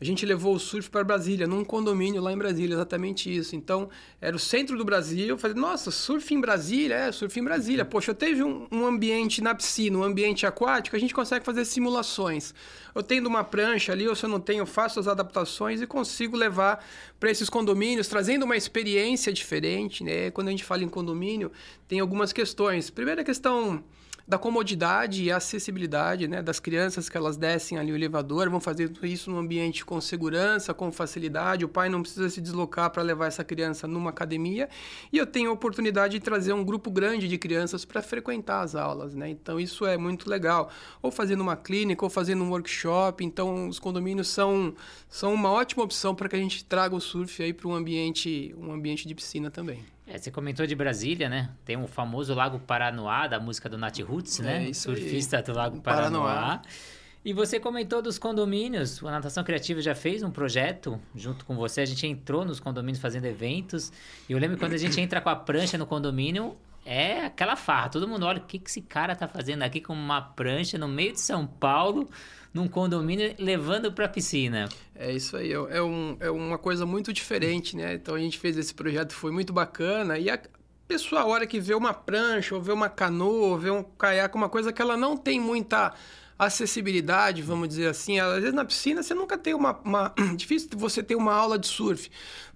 a 0.00 0.04
gente 0.04 0.26
levou 0.26 0.56
o 0.56 0.58
surf 0.58 0.90
para 0.90 1.04
Brasília, 1.04 1.46
num 1.46 1.64
condomínio 1.64 2.20
lá 2.20 2.32
em 2.32 2.36
Brasília, 2.36 2.74
exatamente 2.74 3.34
isso. 3.34 3.54
Então, 3.54 3.88
era 4.20 4.34
o 4.34 4.40
centro 4.40 4.76
do 4.76 4.84
Brasil. 4.84 5.28
Eu 5.28 5.38
falei, 5.38 5.56
nossa, 5.56 5.92
surf 5.92 6.34
em 6.34 6.40
Brasília? 6.40 6.96
É, 6.96 7.12
surf 7.12 7.38
em 7.38 7.44
Brasília. 7.44 7.84
Poxa, 7.84 8.10
eu 8.10 8.14
teve 8.14 8.42
um, 8.42 8.66
um, 8.72 8.84
ambiente 8.84 9.40
na 9.40 9.54
piscina, 9.54 9.96
um 9.96 10.02
ambiente 10.02 10.44
aquático, 10.46 10.96
a 10.96 10.98
gente 10.98 11.14
consegue 11.14 11.44
fazer 11.44 11.64
simulações. 11.64 12.52
Eu 12.92 13.04
tendo 13.04 13.28
uma 13.28 13.44
prancha 13.44 13.92
ali, 13.92 14.08
ou 14.08 14.16
se 14.16 14.24
eu 14.24 14.28
não 14.28 14.40
tenho, 14.40 14.66
faço 14.66 14.98
as 14.98 15.06
adaptações 15.06 15.80
e 15.80 15.86
consigo 15.86 16.36
levar 16.36 16.84
para 17.20 17.30
esses 17.30 17.48
condomínios, 17.48 18.08
trazendo 18.08 18.44
uma 18.44 18.56
experiência 18.56 19.32
diferente, 19.32 20.02
né? 20.02 20.30
Quando 20.32 20.48
a 20.48 20.50
gente 20.50 20.64
fala 20.64 20.82
em 20.82 20.88
condomínio, 20.88 21.52
tem 21.86 22.00
algumas 22.00 22.32
questões. 22.32 22.90
Primeira 22.90 23.22
questão 23.22 23.82
da 24.26 24.38
comodidade 24.38 25.22
e 25.22 25.30
acessibilidade 25.30 26.26
né, 26.26 26.42
das 26.42 26.58
crianças 26.58 27.08
que 27.08 27.16
elas 27.16 27.36
descem 27.36 27.78
ali 27.78 27.92
o 27.92 27.94
elevador, 27.94 28.48
vão 28.48 28.60
fazer 28.60 28.90
isso 29.02 29.30
num 29.30 29.38
ambiente 29.38 29.84
com 29.84 30.00
segurança, 30.00 30.72
com 30.72 30.90
facilidade. 30.90 31.64
O 31.64 31.68
pai 31.68 31.90
não 31.90 32.00
precisa 32.00 32.30
se 32.30 32.40
deslocar 32.40 32.90
para 32.90 33.02
levar 33.02 33.26
essa 33.26 33.44
criança 33.44 33.86
numa 33.86 34.10
academia 34.10 34.68
e 35.12 35.18
eu 35.18 35.26
tenho 35.26 35.50
a 35.50 35.52
oportunidade 35.52 36.18
de 36.18 36.20
trazer 36.20 36.54
um 36.54 36.64
grupo 36.64 36.90
grande 36.90 37.28
de 37.28 37.36
crianças 37.36 37.84
para 37.84 38.00
frequentar 38.00 38.62
as 38.62 38.74
aulas. 38.74 39.14
Né? 39.14 39.28
Então 39.28 39.60
isso 39.60 39.84
é 39.84 39.98
muito 39.98 40.28
legal. 40.28 40.70
Ou 41.02 41.10
fazendo 41.10 41.42
uma 41.42 41.56
clínica, 41.56 42.04
ou 42.04 42.10
fazendo 42.10 42.42
um 42.42 42.50
workshop. 42.50 43.24
Então 43.24 43.68
os 43.68 43.78
condomínios 43.78 44.28
são, 44.28 44.74
são 45.08 45.34
uma 45.34 45.50
ótima 45.50 45.84
opção 45.84 46.14
para 46.14 46.28
que 46.28 46.36
a 46.36 46.38
gente 46.38 46.64
traga 46.64 46.96
o 46.96 47.00
surf 47.00 47.52
para 47.52 47.68
um 47.68 47.74
ambiente, 47.74 48.54
um 48.58 48.72
ambiente 48.72 49.06
de 49.06 49.14
piscina 49.14 49.50
também. 49.50 49.93
É, 50.06 50.18
você 50.18 50.30
comentou 50.30 50.66
de 50.66 50.74
Brasília, 50.74 51.28
né? 51.28 51.50
Tem 51.64 51.76
o 51.76 51.86
famoso 51.86 52.34
Lago 52.34 52.58
Paranoá, 52.58 53.26
da 53.26 53.40
música 53.40 53.68
do 53.68 53.78
Nat 53.78 53.98
Roots, 54.00 54.38
né? 54.40 54.68
É, 54.68 54.72
Surfista 54.72 55.38
aí. 55.38 55.42
do 55.42 55.54
Lago 55.54 55.80
Paranoá. 55.80 56.34
Paranoá. 56.34 56.62
E 57.24 57.32
você 57.32 57.58
comentou 57.58 58.02
dos 58.02 58.18
condomínios. 58.18 59.02
A 59.02 59.10
Natação 59.10 59.42
Criativa 59.42 59.80
já 59.80 59.94
fez 59.94 60.22
um 60.22 60.30
projeto 60.30 61.00
junto 61.14 61.46
com 61.46 61.56
você. 61.56 61.80
A 61.80 61.86
gente 61.86 62.06
entrou 62.06 62.44
nos 62.44 62.60
condomínios 62.60 63.00
fazendo 63.00 63.24
eventos. 63.24 63.90
E 64.28 64.32
eu 64.32 64.38
lembro 64.38 64.58
quando 64.58 64.74
a 64.74 64.76
gente 64.76 65.00
entra 65.00 65.22
com 65.22 65.30
a 65.30 65.36
prancha 65.36 65.78
no 65.78 65.86
condomínio, 65.86 66.54
é 66.84 67.24
aquela 67.24 67.56
farra. 67.56 67.88
Todo 67.88 68.06
mundo 68.06 68.26
olha, 68.26 68.38
o 68.38 68.44
que, 68.44 68.58
que 68.58 68.68
esse 68.68 68.82
cara 68.82 69.16
tá 69.16 69.26
fazendo 69.26 69.62
aqui 69.62 69.80
com 69.80 69.94
uma 69.94 70.20
prancha 70.20 70.76
no 70.76 70.86
meio 70.86 71.12
de 71.12 71.20
São 71.20 71.46
Paulo, 71.46 72.10
num 72.54 72.68
condomínio 72.68 73.34
levando 73.36 73.92
para 73.92 74.04
a 74.04 74.08
piscina. 74.08 74.68
É 74.94 75.12
isso 75.12 75.36
aí, 75.36 75.52
é, 75.52 75.82
um, 75.82 76.16
é 76.20 76.30
uma 76.30 76.56
coisa 76.56 76.86
muito 76.86 77.12
diferente, 77.12 77.76
né? 77.76 77.94
Então 77.94 78.14
a 78.14 78.18
gente 78.18 78.38
fez 78.38 78.56
esse 78.56 78.72
projeto, 78.72 79.12
foi 79.12 79.32
muito 79.32 79.52
bacana 79.52 80.16
e 80.16 80.30
a 80.30 80.40
pessoa 80.86 81.22
a 81.22 81.26
hora 81.26 81.46
que 81.46 81.58
vê 81.58 81.74
uma 81.74 81.92
prancha 81.92 82.54
ou 82.54 82.62
vê 82.62 82.70
uma 82.70 82.88
canoa 82.88 83.48
ou 83.48 83.58
vê 83.58 83.70
um 83.70 83.82
caiaque, 83.82 84.36
uma 84.36 84.48
coisa 84.48 84.72
que 84.72 84.80
ela 84.80 84.96
não 84.96 85.16
tem 85.16 85.40
muita 85.40 85.92
acessibilidade, 86.38 87.42
vamos 87.42 87.68
dizer 87.68 87.88
assim. 87.88 88.18
Às 88.18 88.34
vezes 88.34 88.52
na 88.52 88.64
piscina 88.64 89.02
você 89.02 89.14
nunca 89.14 89.38
tem 89.38 89.54
uma, 89.54 89.78
uma... 89.84 90.14
difícil 90.36 90.68
você 90.74 91.02
ter 91.02 91.14
uma 91.14 91.32
aula 91.32 91.58
de 91.58 91.66
surf. 91.66 92.10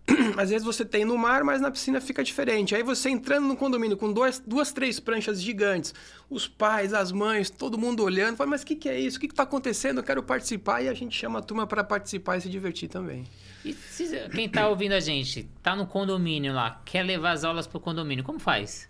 Às 0.39 0.51
vezes 0.51 0.65
você 0.65 0.85
tem 0.85 1.05
no 1.05 1.19
mar, 1.19 1.45
mas 1.45 1.61
na 1.61 1.71
piscina 1.71 2.01
fica 2.01 2.25
diferente. 2.25 2.75
Aí 2.75 2.83
você 2.83 3.11
entrando 3.11 3.47
no 3.47 3.57
condomínio 3.57 3.97
com 3.97 4.13
duas, 4.13 4.43
duas 4.45 4.73
três 4.73 4.99
pranchas 4.99 5.41
gigantes, 5.43 5.95
os 6.31 6.49
pais, 6.49 6.95
as 6.95 7.13
mães, 7.13 7.51
todo 7.51 7.77
mundo 7.77 8.03
olhando, 8.03 8.37
fala, 8.37 8.51
mas 8.51 8.63
o 8.63 8.67
que, 8.67 8.75
que 8.75 8.89
é 8.89 8.99
isso? 8.99 9.19
O 9.19 9.21
que 9.21 9.27
está 9.27 9.43
acontecendo? 9.43 9.99
Eu 9.99 10.05
quero 10.05 10.23
participar. 10.23 10.83
E 10.83 10.89
a 10.89 10.95
gente 10.95 11.17
chama 11.17 11.41
a 11.41 11.43
turma 11.43 11.67
para 11.67 11.85
participar 11.85 12.39
e 12.39 12.41
se 12.41 12.49
divertir 12.49 12.89
também. 12.89 13.25
E 13.65 13.73
se, 13.75 14.09
quem 14.31 14.47
está 14.47 14.69
ouvindo 14.69 14.93
a 14.93 15.01
gente, 15.01 15.49
está 15.57 15.77
no 15.77 15.87
condomínio 15.87 16.55
lá, 16.55 16.81
quer 16.85 17.03
levar 17.03 17.33
as 17.33 17.45
aulas 17.45 17.67
para 17.67 17.77
o 17.77 17.81
condomínio, 17.81 18.25
como 18.25 18.39
faz? 18.39 18.89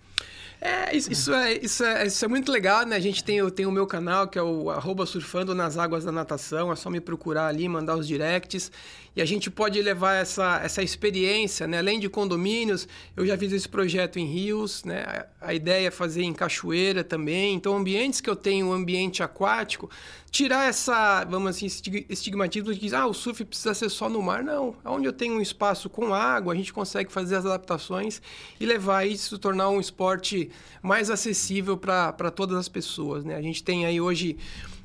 É 0.61 0.97
isso, 0.97 1.13
isso, 1.13 1.33
é, 1.33 1.53
isso, 1.55 1.85
é, 1.85 2.07
isso 2.07 2.25
é 2.25 2.29
muito 2.29 2.51
legal, 2.51 2.85
né? 2.85 2.97
A 2.97 3.01
gente 3.01 3.23
tem, 3.23 3.37
eu 3.37 3.51
tenho 3.51 3.69
o 3.69 3.73
meu 3.73 3.87
canal, 3.87 4.27
que 4.27 4.39
é 4.39 4.43
o 4.43 4.71
arroba 4.71 5.07
surfando 5.07 5.55
nas 5.55 5.79
águas 5.79 6.05
da 6.05 6.11
natação. 6.11 6.73
É 6.73 6.77
só 6.77 6.91
me 6.91 7.01
procurar 7.01 7.47
ali, 7.47 7.69
mandar 7.69 7.97
os 7.97 8.09
directs. 8.09 8.73
E 9.19 9.21
a 9.21 9.25
gente 9.25 9.51
pode 9.51 9.83
levar 9.83 10.15
essa, 10.15 10.61
essa 10.63 10.81
experiência, 10.81 11.67
né? 11.67 11.79
Além 11.79 11.99
de 11.99 12.09
condomínios, 12.09 12.87
eu 13.17 13.27
já 13.27 13.37
fiz 13.37 13.53
esse 13.53 13.69
projeto 13.69 14.17
em 14.17 14.25
rios, 14.25 14.85
né? 14.85 15.25
A, 15.41 15.53
ideia 15.53 15.89
é 15.89 15.91
fazer 15.91 16.23
em 16.23 16.33
cachoeira 16.33 17.03
também. 17.03 17.57
Então, 17.57 17.77
ambientes 17.77 18.21
que 18.21 18.31
eu 18.31 18.37
tenho, 18.37 18.69
um 18.69 18.73
ambiente 18.73 19.21
aquático, 19.21 19.91
tirar 20.31 20.69
essa, 20.69 21.25
vamos 21.25 21.51
assim, 21.51 21.67
estigmatismo 22.09 22.73
de 22.73 22.79
que 22.79 22.95
ah, 22.95 23.09
o 23.09 23.13
surf 23.13 23.45
precisa 23.45 23.75
ser 23.75 23.89
só 23.89 24.09
no 24.09 24.23
mar. 24.23 24.45
Não. 24.45 24.77
Onde 24.85 25.09
eu 25.09 25.13
tenho 25.13 25.35
um 25.35 25.41
espaço 25.41 25.91
com 25.91 26.15
água, 26.15 26.53
a 26.53 26.57
gente 26.57 26.73
consegue 26.73 27.11
fazer 27.11 27.35
as 27.35 27.45
adaptações 27.45 28.23
e 28.61 28.65
levar 28.65 29.05
isso, 29.05 29.37
tornar 29.37 29.69
um 29.69 29.81
esporte 29.81 30.49
mais 30.81 31.11
acessível 31.11 31.77
para 31.77 32.31
todas 32.31 32.57
as 32.57 32.69
pessoas, 32.69 33.25
né? 33.25 33.35
A 33.35 33.43
gente 33.43 33.65
tem 33.65 33.85
aí 33.85 34.01
hoje 34.01 34.39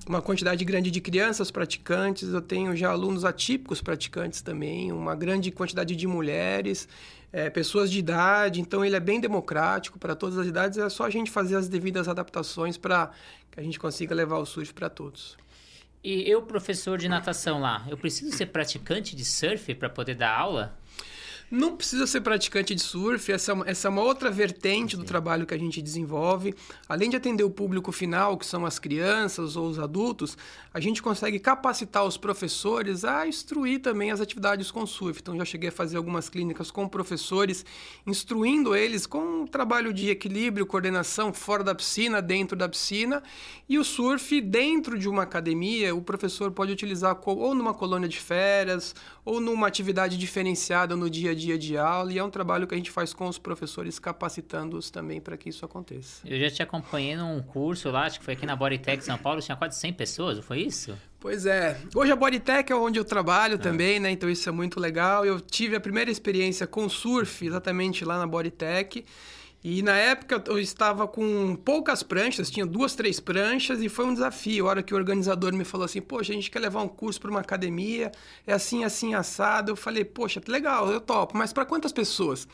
uma 0.08 0.22
quantidade 0.22 0.64
grande 0.66 0.92
de 0.92 1.00
crianças 1.02 1.52
praticantes, 1.52 2.30
eu 2.30 2.42
tenho 2.42 2.76
já 2.76 2.92
alunos 2.92 3.24
atípicos 3.24 3.82
praticantes 3.82 4.42
também, 4.42 4.92
uma 4.92 5.16
grande 5.16 5.52
quantidade 5.52 5.96
de 5.96 6.08
mulheres, 6.08 6.88
é, 7.32 7.50
pessoas 7.50 7.92
de 7.92 8.00
idade, 8.00 8.62
então 8.62 8.84
ele 8.84 8.96
é 8.96 9.00
bem 9.00 9.20
democrático 9.20 9.98
para 9.98 10.16
todas 10.16 10.38
as 10.38 10.48
idades, 10.48 10.78
é 10.78 10.90
só 10.90 11.06
a 11.06 11.10
gente 11.10 11.32
fazer 11.32 11.56
as 11.56 11.68
devidas 11.68 12.08
adaptações 12.08 12.78
para 12.78 13.12
que 13.50 13.60
a 13.60 13.64
gente 13.64 13.80
consiga 13.80 14.14
levar 14.14 14.38
o 14.38 14.46
surf 14.46 14.74
para 14.74 14.90
todos. 14.90 15.38
E 16.04 16.30
eu, 16.30 16.42
professor 16.42 16.98
de 16.98 17.08
natação 17.08 17.62
lá, 17.62 17.86
eu 17.90 17.98
preciso 17.98 18.36
ser 18.36 18.48
praticante 18.48 19.16
de 19.16 19.24
surf 19.24 19.74
para 19.76 19.90
poder 19.90 20.16
dar 20.16 20.38
aula? 20.38 20.78
Não 21.56 21.78
precisa 21.78 22.08
ser 22.08 22.22
praticante 22.22 22.74
de 22.74 22.82
surf, 22.82 23.32
essa 23.32 23.52
é 23.52 23.54
uma, 23.54 23.70
essa 23.70 23.88
é 23.88 23.90
uma 23.92 24.02
outra 24.02 24.32
vertente 24.32 24.98
do 24.98 25.04
trabalho 25.04 25.46
que 25.46 25.54
a 25.54 25.58
gente 25.58 25.84
desenvolve. 25.84 26.56
Além 26.90 27.12
de 27.12 27.16
atender 27.16 27.44
o 27.44 27.50
público 27.52 27.92
final, 27.92 28.40
que 28.40 28.46
são 28.48 28.66
as 28.66 28.80
crianças 28.80 29.56
ou 29.56 29.68
os 29.68 29.78
adultos, 29.78 30.36
a 30.74 30.80
gente 30.80 31.00
consegue 31.00 31.38
capacitar 31.38 32.04
os 32.06 32.18
professores 32.18 33.06
a 33.06 33.28
instruir 33.28 33.80
também 33.84 34.10
as 34.10 34.20
atividades 34.20 34.72
com 34.72 34.84
surf. 34.88 35.20
Então, 35.22 35.38
já 35.38 35.46
cheguei 35.46 35.70
a 35.70 35.72
fazer 35.72 35.96
algumas 35.96 36.28
clínicas 36.28 36.72
com 36.72 36.88
professores, 36.88 37.64
instruindo 38.08 38.76
eles 38.76 39.06
com 39.06 39.44
um 39.44 39.46
trabalho 39.46 39.94
de 39.94 40.10
equilíbrio, 40.10 40.66
coordenação 40.66 41.32
fora 41.32 41.64
da 41.64 41.76
piscina, 41.76 42.20
dentro 42.20 42.58
da 42.58 42.68
piscina. 42.68 43.22
E 43.70 43.78
o 43.78 43.84
surf, 43.84 44.42
dentro 44.42 44.98
de 44.98 45.08
uma 45.08 45.22
academia, 45.22 45.94
o 45.94 46.02
professor 46.02 46.50
pode 46.50 46.72
utilizar 46.72 47.16
ou 47.24 47.54
numa 47.54 47.76
colônia 47.76 48.10
de 48.10 48.20
férias, 48.20 48.96
ou 49.24 49.40
numa 49.40 49.68
atividade 49.68 50.18
diferenciada 50.18 50.96
no 50.96 51.08
dia 51.12 51.30
a 51.30 51.36
dia 51.36 51.43
de 51.58 51.78
aula, 51.78 52.12
e 52.12 52.18
é 52.18 52.24
um 52.24 52.30
trabalho 52.30 52.66
que 52.66 52.74
a 52.74 52.78
gente 52.78 52.92
faz 52.92 53.14
com 53.14 53.28
os 53.28 53.38
professores, 53.38 54.00
capacitando-os 54.00 54.90
também 54.90 55.20
para 55.20 55.36
que 55.38 55.50
isso 55.50 55.66
aconteça. 55.66 56.22
Eu 56.26 56.40
já 56.40 56.50
te 56.50 56.64
acompanhei 56.64 57.16
num 57.16 57.42
curso 57.42 57.90
lá, 57.92 58.06
acho 58.06 58.20
que 58.20 58.26
foi 58.26 58.34
aqui 58.34 58.46
na 58.46 58.56
Bodytech 58.56 59.04
São 59.04 59.18
Paulo, 59.18 59.42
tinha 59.42 59.56
quase 59.56 59.80
100 59.80 59.94
pessoas, 59.94 60.38
não 60.38 60.44
foi 60.44 60.62
isso? 60.62 60.98
Pois 61.20 61.46
é. 61.46 61.80
Hoje 61.96 62.12
a 62.12 62.16
Bodytech 62.16 62.72
é 62.72 62.76
onde 62.76 63.00
eu 63.00 63.06
trabalho 63.06 63.56
é. 63.56 63.58
também, 63.58 64.00
né? 64.00 64.12
Então 64.12 64.30
isso 64.30 64.48
é 64.50 64.52
muito 64.52 64.78
legal. 64.78 65.26
Eu 65.26 65.40
tive 65.40 65.74
a 65.74 65.80
primeira 65.80 66.12
experiência 66.12 66.68
com 66.68 66.90
surf 66.90 67.46
exatamente 67.46 68.04
lá 68.04 68.20
na 68.20 68.28
Bodytech. 68.28 69.06
E 69.64 69.82
na 69.82 69.96
época 69.96 70.44
eu 70.48 70.60
estava 70.60 71.08
com 71.08 71.56
poucas 71.56 72.04
pranchas, 72.04 72.52
tinha 72.52 72.66
duas, 72.66 72.96
três 72.96 73.20
pranchas 73.20 73.82
e 73.82 73.88
foi 73.88 74.06
um 74.06 74.14
desafio. 74.14 74.68
A 74.68 74.70
hora 74.72 74.84
que 74.84 74.94
o 74.94 74.98
organizador 74.98 75.54
me 75.54 75.64
falou 75.64 75.86
assim: 75.86 76.02
Poxa, 76.02 76.34
a 76.34 76.36
gente 76.36 76.52
quer 76.52 76.60
levar 76.60 76.82
um 76.82 76.88
curso 76.90 77.22
para 77.22 77.32
uma 77.32 77.40
academia, 77.40 78.12
é 78.46 78.54
assim, 78.54 78.84
assim, 78.84 79.14
assado. 79.14 79.72
Eu 79.72 79.76
falei: 79.78 80.04
Poxa, 80.04 80.42
legal, 80.48 80.92
eu 80.92 81.00
topo, 81.00 81.38
mas 81.38 81.54
para 81.54 81.66
quantas 81.66 81.94
pessoas? 81.94 82.46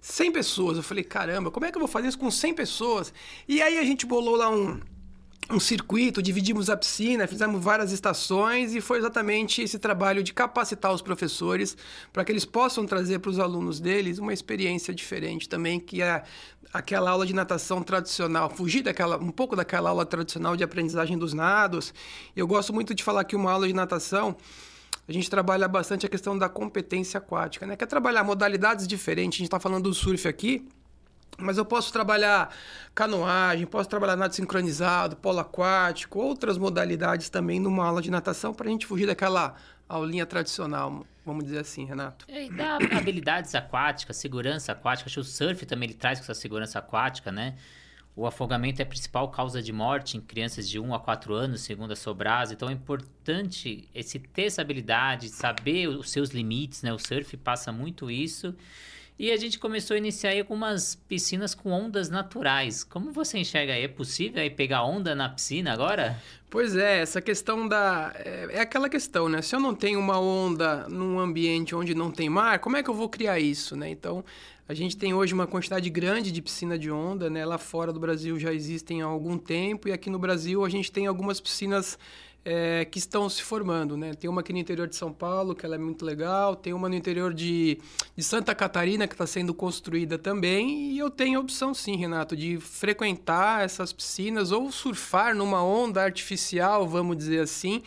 100 0.00 0.32
pessoas. 0.32 0.76
Eu 0.76 0.82
falei: 0.82 1.04
Caramba, 1.04 1.50
como 1.50 1.64
é 1.64 1.70
que 1.70 1.76
eu 1.76 1.80
vou 1.80 1.88
fazer 1.88 2.08
isso 2.08 2.18
com 2.18 2.30
100 2.30 2.54
pessoas? 2.54 3.12
E 3.46 3.62
aí 3.62 3.78
a 3.78 3.84
gente 3.84 4.04
bolou 4.04 4.34
lá 4.34 4.50
um 4.50 4.80
um 5.50 5.58
circuito, 5.58 6.22
dividimos 6.22 6.68
a 6.68 6.76
piscina, 6.76 7.26
fizemos 7.26 7.62
várias 7.62 7.90
estações 7.90 8.74
e 8.74 8.80
foi 8.80 8.98
exatamente 8.98 9.62
esse 9.62 9.78
trabalho 9.78 10.22
de 10.22 10.34
capacitar 10.34 10.92
os 10.92 11.00
professores 11.00 11.76
para 12.12 12.22
que 12.24 12.30
eles 12.30 12.44
possam 12.44 12.84
trazer 12.84 13.18
para 13.18 13.30
os 13.30 13.38
alunos 13.38 13.80
deles 13.80 14.18
uma 14.18 14.32
experiência 14.32 14.94
diferente 14.94 15.48
também, 15.48 15.80
que 15.80 16.02
é 16.02 16.22
aquela 16.72 17.10
aula 17.10 17.24
de 17.24 17.34
natação 17.34 17.82
tradicional, 17.82 18.50
fugir 18.50 18.82
daquela 18.82 19.16
um 19.16 19.30
pouco 19.30 19.56
daquela 19.56 19.88
aula 19.88 20.04
tradicional 20.04 20.54
de 20.54 20.62
aprendizagem 20.62 21.16
dos 21.16 21.32
nados. 21.32 21.94
Eu 22.36 22.46
gosto 22.46 22.74
muito 22.74 22.94
de 22.94 23.02
falar 23.02 23.24
que 23.24 23.34
uma 23.34 23.50
aula 23.50 23.66
de 23.66 23.72
natação 23.72 24.36
a 25.08 25.12
gente 25.12 25.30
trabalha 25.30 25.66
bastante 25.66 26.04
a 26.04 26.08
questão 26.10 26.36
da 26.36 26.50
competência 26.50 27.16
aquática, 27.16 27.66
né? 27.66 27.74
Quer 27.74 27.86
trabalhar 27.86 28.22
modalidades 28.22 28.86
diferentes. 28.86 29.38
A 29.38 29.38
gente 29.38 29.46
está 29.46 29.58
falando 29.58 29.84
do 29.84 29.94
surf 29.94 30.28
aqui, 30.28 30.68
mas 31.38 31.56
eu 31.56 31.64
posso 31.64 31.92
trabalhar 31.92 32.52
canoagem, 32.94 33.64
posso 33.64 33.88
trabalhar 33.88 34.16
nado 34.16 34.34
sincronizado, 34.34 35.16
polo 35.16 35.38
aquático, 35.38 36.18
outras 36.18 36.58
modalidades 36.58 37.30
também 37.30 37.60
numa 37.60 37.86
aula 37.86 38.02
de 38.02 38.10
natação 38.10 38.52
para 38.52 38.66
a 38.66 38.70
gente 38.70 38.86
fugir 38.86 39.06
daquela 39.06 39.54
aulinha 39.88 40.26
tradicional, 40.26 41.06
vamos 41.24 41.44
dizer 41.44 41.60
assim, 41.60 41.84
Renato. 41.84 42.26
É, 42.28 42.44
e 42.44 42.50
dá 42.50 42.76
habilidades 42.96 43.54
aquáticas, 43.54 44.16
segurança 44.16 44.72
aquática. 44.72 45.08
Acho 45.08 45.14
que 45.14 45.20
o 45.20 45.24
surf 45.24 45.64
também 45.64 45.88
ele 45.88 45.96
traz 45.96 46.18
com 46.18 46.24
essa 46.24 46.34
segurança 46.34 46.78
aquática, 46.80 47.30
né? 47.32 47.54
O 48.16 48.26
afogamento 48.26 48.82
é 48.82 48.82
a 48.82 48.86
principal 48.86 49.30
causa 49.30 49.62
de 49.62 49.72
morte 49.72 50.16
em 50.16 50.20
crianças 50.20 50.68
de 50.68 50.80
1 50.80 50.92
a 50.92 50.98
4 50.98 51.32
anos, 51.34 51.60
segundo 51.60 51.92
a 51.92 51.96
Sobras. 51.96 52.50
Então 52.50 52.68
é 52.68 52.72
importante 52.72 53.88
esse 53.94 54.18
ter 54.18 54.46
essa 54.46 54.60
habilidade, 54.60 55.28
saber 55.28 55.86
os 55.86 56.10
seus 56.10 56.30
limites, 56.30 56.82
né? 56.82 56.92
O 56.92 56.98
surf 56.98 57.36
passa 57.36 57.70
muito 57.70 58.10
isso. 58.10 58.56
E 59.18 59.32
a 59.32 59.36
gente 59.36 59.58
começou 59.58 59.96
a 59.96 59.98
iniciar 59.98 60.30
aí 60.30 60.38
algumas 60.38 60.94
piscinas 60.94 61.52
com 61.52 61.72
ondas 61.72 62.08
naturais. 62.08 62.84
Como 62.84 63.10
você 63.10 63.38
enxerga 63.38 63.72
aí? 63.72 63.82
É 63.82 63.88
possível 63.88 64.40
aí 64.40 64.48
pegar 64.48 64.84
onda 64.84 65.12
na 65.12 65.28
piscina 65.28 65.72
agora? 65.72 66.22
Pois 66.48 66.76
é, 66.76 67.00
essa 67.00 67.20
questão 67.20 67.66
da. 67.66 68.12
É, 68.14 68.48
é, 68.52 68.60
aquela 68.60 68.88
questão, 68.88 69.28
né? 69.28 69.42
Se 69.42 69.56
eu 69.56 69.58
não 69.58 69.74
tenho 69.74 69.98
uma 69.98 70.20
onda 70.20 70.88
num 70.88 71.18
ambiente 71.18 71.74
onde 71.74 71.96
não 71.96 72.12
tem 72.12 72.30
mar, 72.30 72.60
como 72.60 72.76
é 72.76 72.82
que 72.82 72.88
eu 72.88 72.94
vou 72.94 73.08
criar 73.08 73.40
isso, 73.40 73.74
né? 73.74 73.90
Então, 73.90 74.24
a 74.68 74.72
gente 74.72 74.96
tem 74.96 75.12
hoje 75.12 75.34
uma 75.34 75.48
quantidade 75.48 75.90
grande 75.90 76.30
de 76.30 76.40
piscina 76.40 76.78
de 76.78 76.88
onda, 76.88 77.28
né? 77.28 77.44
Lá 77.44 77.58
fora 77.58 77.92
do 77.92 77.98
Brasil 77.98 78.38
já 78.38 78.54
existem 78.54 79.02
há 79.02 79.06
algum 79.06 79.36
tempo, 79.36 79.88
e 79.88 79.92
aqui 79.92 80.08
no 80.08 80.18
Brasil 80.18 80.64
a 80.64 80.68
gente 80.68 80.92
tem 80.92 81.08
algumas 81.08 81.40
piscinas 81.40 81.98
é, 82.50 82.86
que 82.86 82.98
estão 82.98 83.28
se 83.28 83.42
formando, 83.42 83.94
né? 83.94 84.14
Tem 84.14 84.30
uma 84.30 84.40
aqui 84.40 84.54
no 84.54 84.58
interior 84.58 84.88
de 84.88 84.96
São 84.96 85.12
Paulo, 85.12 85.54
que 85.54 85.66
ela 85.66 85.74
é 85.74 85.78
muito 85.78 86.02
legal, 86.02 86.56
tem 86.56 86.72
uma 86.72 86.88
no 86.88 86.94
interior 86.94 87.34
de, 87.34 87.78
de 88.16 88.24
Santa 88.24 88.54
Catarina, 88.54 89.06
que 89.06 89.12
está 89.12 89.26
sendo 89.26 89.52
construída 89.52 90.16
também, 90.16 90.92
e 90.92 90.98
eu 90.98 91.10
tenho 91.10 91.38
a 91.38 91.42
opção 91.42 91.74
sim, 91.74 91.94
Renato, 91.94 92.34
de 92.34 92.56
frequentar 92.56 93.66
essas 93.66 93.92
piscinas 93.92 94.50
ou 94.50 94.72
surfar 94.72 95.34
numa 95.34 95.62
onda 95.62 96.02
artificial, 96.02 96.88
vamos 96.88 97.18
dizer 97.18 97.40
assim, 97.40 97.82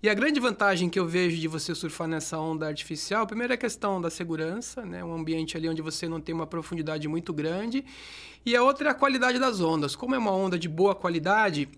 e 0.00 0.08
a 0.08 0.14
grande 0.14 0.38
vantagem 0.38 0.88
que 0.88 1.00
eu 1.00 1.06
vejo 1.08 1.36
de 1.36 1.48
você 1.48 1.74
surfar 1.74 2.06
nessa 2.06 2.38
onda 2.38 2.64
artificial, 2.64 3.26
primeiro 3.26 3.54
é 3.54 3.56
a 3.56 3.58
questão 3.58 4.00
da 4.00 4.08
segurança, 4.08 4.86
né? 4.86 5.02
Um 5.02 5.16
ambiente 5.16 5.56
ali 5.56 5.68
onde 5.68 5.82
você 5.82 6.08
não 6.08 6.20
tem 6.20 6.32
uma 6.32 6.46
profundidade 6.46 7.08
muito 7.08 7.32
grande. 7.32 7.84
E 8.44 8.54
a 8.54 8.62
outra 8.62 8.90
é 8.90 8.92
a 8.92 8.94
qualidade 8.94 9.40
das 9.40 9.60
ondas. 9.60 9.96
Como 9.96 10.14
é 10.14 10.18
uma 10.18 10.30
onda 10.30 10.56
de 10.56 10.68
boa 10.68 10.94
qualidade, 10.94 11.68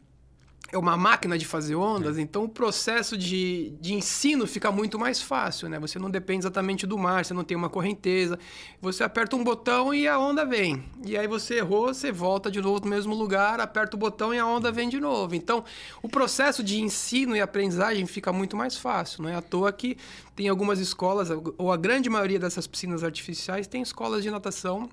é 0.70 0.76
uma 0.76 0.96
máquina 0.98 1.38
de 1.38 1.46
fazer 1.46 1.74
ondas, 1.74 2.18
então 2.18 2.44
o 2.44 2.48
processo 2.48 3.16
de, 3.16 3.72
de 3.80 3.94
ensino 3.94 4.46
fica 4.46 4.70
muito 4.70 4.98
mais 4.98 5.22
fácil, 5.22 5.66
né? 5.66 5.78
Você 5.78 5.98
não 5.98 6.10
depende 6.10 6.40
exatamente 6.40 6.86
do 6.86 6.98
mar, 6.98 7.24
você 7.24 7.32
não 7.32 7.42
tem 7.42 7.56
uma 7.56 7.70
correnteza. 7.70 8.38
Você 8.80 9.02
aperta 9.02 9.34
um 9.34 9.42
botão 9.42 9.94
e 9.94 10.06
a 10.06 10.18
onda 10.18 10.44
vem. 10.44 10.84
E 11.06 11.16
aí 11.16 11.26
você 11.26 11.54
errou, 11.56 11.86
você 11.86 12.12
volta 12.12 12.50
de 12.50 12.60
novo 12.60 12.84
no 12.84 12.90
mesmo 12.90 13.14
lugar, 13.14 13.60
aperta 13.60 13.96
o 13.96 13.98
botão 13.98 14.34
e 14.34 14.38
a 14.38 14.44
onda 14.44 14.70
vem 14.70 14.90
de 14.90 15.00
novo. 15.00 15.34
Então, 15.34 15.64
o 16.02 16.08
processo 16.08 16.62
de 16.62 16.78
ensino 16.78 17.34
e 17.34 17.40
aprendizagem 17.40 18.04
fica 18.06 18.30
muito 18.30 18.54
mais 18.54 18.76
fácil. 18.76 19.22
Não 19.22 19.30
é 19.30 19.36
à 19.36 19.42
toa 19.42 19.72
que 19.72 19.96
tem 20.36 20.48
algumas 20.48 20.78
escolas, 20.80 21.30
ou 21.56 21.72
a 21.72 21.78
grande 21.78 22.10
maioria 22.10 22.38
dessas 22.38 22.66
piscinas 22.66 23.02
artificiais 23.02 23.66
tem 23.66 23.80
escolas 23.80 24.22
de 24.22 24.30
natação 24.30 24.90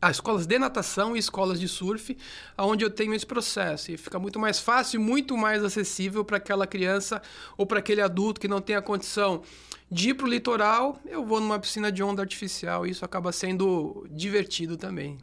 ah, 0.00 0.10
escolas 0.10 0.46
de 0.46 0.58
natação 0.58 1.16
e 1.16 1.18
escolas 1.18 1.58
de 1.58 1.66
surf, 1.66 2.16
onde 2.56 2.84
eu 2.84 2.90
tenho 2.90 3.14
esse 3.14 3.26
processo. 3.26 3.90
E 3.90 3.96
fica 3.96 4.18
muito 4.18 4.38
mais 4.38 4.60
fácil, 4.60 5.00
muito 5.00 5.36
mais 5.36 5.64
acessível 5.64 6.24
para 6.24 6.36
aquela 6.36 6.66
criança 6.66 7.20
ou 7.56 7.66
para 7.66 7.80
aquele 7.80 8.00
adulto 8.00 8.40
que 8.40 8.48
não 8.48 8.60
tem 8.60 8.76
a 8.76 8.82
condição 8.82 9.42
de 9.90 10.10
ir 10.10 10.14
para 10.14 10.26
o 10.26 10.30
litoral. 10.30 11.00
Eu 11.04 11.24
vou 11.24 11.40
numa 11.40 11.58
piscina 11.58 11.90
de 11.90 12.02
onda 12.02 12.22
artificial 12.22 12.86
e 12.86 12.90
isso 12.90 13.04
acaba 13.04 13.32
sendo 13.32 14.06
divertido 14.10 14.76
também. 14.76 15.18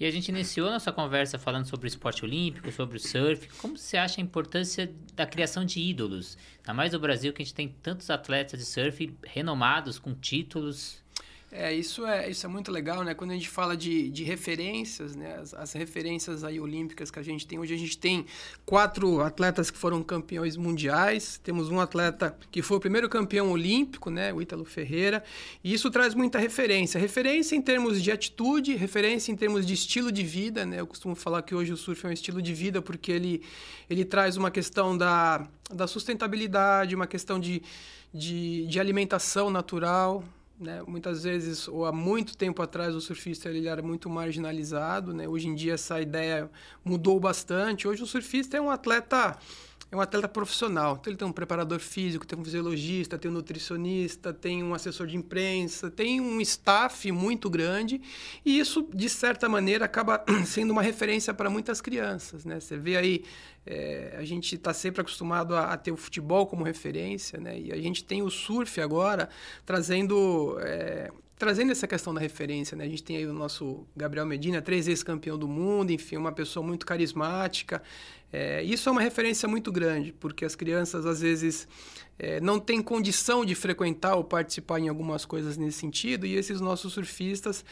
E 0.00 0.06
a 0.06 0.10
gente 0.12 0.28
iniciou 0.28 0.70
nossa 0.70 0.92
conversa 0.92 1.40
falando 1.40 1.66
sobre 1.66 1.86
o 1.86 1.88
esporte 1.88 2.24
olímpico, 2.24 2.70
sobre 2.70 2.96
o 2.96 3.00
surf. 3.00 3.48
Como 3.58 3.76
você 3.76 3.96
acha 3.96 4.20
a 4.20 4.22
importância 4.22 4.92
da 5.14 5.26
criação 5.26 5.64
de 5.64 5.80
ídolos? 5.80 6.38
Ainda 6.58 6.72
mais 6.72 6.92
no 6.92 7.00
Brasil, 7.00 7.32
que 7.32 7.42
a 7.42 7.44
gente 7.44 7.54
tem 7.54 7.68
tantos 7.82 8.08
atletas 8.08 8.60
de 8.60 8.64
surf 8.64 9.12
renomados, 9.24 9.98
com 9.98 10.14
títulos. 10.14 11.02
É, 11.50 11.72
isso 11.72 12.04
é, 12.04 12.28
isso 12.28 12.44
é 12.44 12.48
muito 12.48 12.70
legal, 12.70 13.02
né? 13.02 13.14
Quando 13.14 13.30
a 13.30 13.34
gente 13.34 13.48
fala 13.48 13.74
de, 13.74 14.10
de 14.10 14.22
referências, 14.22 15.16
né? 15.16 15.36
As, 15.40 15.54
as, 15.54 15.72
referências 15.72 16.44
aí 16.44 16.60
olímpicas 16.60 17.10
que 17.10 17.18
a 17.18 17.22
gente 17.22 17.46
tem. 17.46 17.58
Hoje 17.58 17.72
a 17.72 17.76
gente 17.78 17.96
tem 17.96 18.26
quatro 18.66 19.22
atletas 19.22 19.70
que 19.70 19.78
foram 19.78 20.02
campeões 20.02 20.58
mundiais. 20.58 21.40
Temos 21.42 21.70
um 21.70 21.80
atleta 21.80 22.36
que 22.50 22.60
foi 22.60 22.76
o 22.76 22.80
primeiro 22.80 23.08
campeão 23.08 23.50
olímpico, 23.50 24.10
né? 24.10 24.30
O 24.30 24.42
Ítalo 24.42 24.62
Ferreira. 24.66 25.24
E 25.64 25.72
isso 25.72 25.90
traz 25.90 26.14
muita 26.14 26.38
referência. 26.38 27.00
Referência 27.00 27.56
em 27.56 27.62
termos 27.62 28.02
de 28.02 28.12
atitude, 28.12 28.74
referência 28.74 29.32
em 29.32 29.36
termos 29.36 29.66
de 29.66 29.72
estilo 29.72 30.12
de 30.12 30.22
vida, 30.22 30.66
né? 30.66 30.80
Eu 30.80 30.86
costumo 30.86 31.14
falar 31.14 31.40
que 31.40 31.54
hoje 31.54 31.72
o 31.72 31.78
surf 31.78 32.04
é 32.04 32.10
um 32.10 32.12
estilo 32.12 32.42
de 32.42 32.52
vida 32.52 32.82
porque 32.82 33.10
ele, 33.10 33.42
ele 33.88 34.04
traz 34.04 34.36
uma 34.36 34.50
questão 34.50 34.94
da, 34.98 35.48
da 35.72 35.86
sustentabilidade, 35.86 36.94
uma 36.94 37.06
questão 37.06 37.40
de, 37.40 37.62
de, 38.12 38.66
de 38.66 38.78
alimentação 38.78 39.48
natural, 39.48 40.22
né? 40.60 40.82
Muitas 40.86 41.22
vezes, 41.22 41.68
ou 41.68 41.86
há 41.86 41.92
muito 41.92 42.36
tempo 42.36 42.60
atrás, 42.62 42.94
o 42.94 43.00
surfista 43.00 43.48
ele 43.48 43.68
era 43.68 43.82
muito 43.82 44.10
marginalizado. 44.10 45.14
Né? 45.14 45.28
Hoje 45.28 45.48
em 45.48 45.54
dia, 45.54 45.74
essa 45.74 46.00
ideia 46.00 46.50
mudou 46.84 47.18
bastante. 47.20 47.86
Hoje, 47.86 48.02
o 48.02 48.06
surfista 48.06 48.56
é 48.56 48.60
um 48.60 48.70
atleta 48.70 49.38
é 49.90 49.96
um 49.96 50.00
atleta 50.00 50.28
profissional. 50.28 50.98
Então, 51.00 51.10
ele 51.10 51.16
tem 51.16 51.26
um 51.26 51.32
preparador 51.32 51.78
físico, 51.78 52.26
tem 52.26 52.38
um 52.38 52.44
fisiologista, 52.44 53.16
tem 53.16 53.30
um 53.30 53.34
nutricionista, 53.34 54.34
tem 54.34 54.62
um 54.62 54.74
assessor 54.74 55.06
de 55.06 55.16
imprensa, 55.16 55.90
tem 55.90 56.20
um 56.20 56.40
staff 56.42 57.10
muito 57.10 57.48
grande. 57.48 58.00
E 58.44 58.58
isso, 58.58 58.86
de 58.92 59.08
certa 59.08 59.48
maneira, 59.48 59.86
acaba 59.86 60.22
sendo 60.44 60.72
uma 60.72 60.82
referência 60.82 61.32
para 61.32 61.48
muitas 61.48 61.80
crianças. 61.80 62.44
Né? 62.44 62.60
Você 62.60 62.76
vê 62.76 62.98
aí, 62.98 63.24
é, 63.64 64.14
a 64.18 64.24
gente 64.24 64.56
está 64.56 64.74
sempre 64.74 65.00
acostumado 65.00 65.56
a, 65.56 65.72
a, 65.72 65.76
ter 65.78 65.90
o 65.90 65.96
futebol 65.96 66.46
como 66.46 66.64
referência, 66.64 67.40
né? 67.40 67.58
e 67.58 67.72
a 67.72 67.76
gente 67.78 68.04
tem 68.04 68.22
o 68.22 68.30
surf 68.30 68.80
agora 68.80 69.30
trazendo. 69.64 70.58
É, 70.60 71.10
trazendo 71.38 71.70
essa 71.70 71.86
questão 71.86 72.12
da 72.12 72.20
referência, 72.20 72.76
né? 72.76 72.84
A 72.84 72.88
gente 72.88 73.02
tem 73.02 73.16
aí 73.16 73.26
o 73.26 73.32
nosso 73.32 73.86
Gabriel 73.96 74.26
Medina, 74.26 74.60
três 74.60 74.86
vezes 74.86 75.02
campeão 75.02 75.38
do 75.38 75.46
mundo, 75.46 75.90
enfim, 75.90 76.16
uma 76.16 76.32
pessoa 76.32 76.66
muito 76.66 76.84
carismática. 76.84 77.82
É, 78.32 78.62
isso 78.62 78.88
é 78.88 78.92
uma 78.92 79.00
referência 79.00 79.48
muito 79.48 79.70
grande, 79.70 80.12
porque 80.12 80.44
as 80.44 80.54
crianças 80.54 81.06
às 81.06 81.20
vezes 81.20 81.68
é, 82.18 82.40
não 82.40 82.58
têm 82.58 82.82
condição 82.82 83.44
de 83.44 83.54
frequentar 83.54 84.16
ou 84.16 84.24
participar 84.24 84.80
em 84.80 84.88
algumas 84.88 85.24
coisas 85.24 85.56
nesse 85.56 85.78
sentido, 85.78 86.26
e 86.26 86.34
esses 86.34 86.60
nossos 86.60 86.92
surfistas 86.92 87.64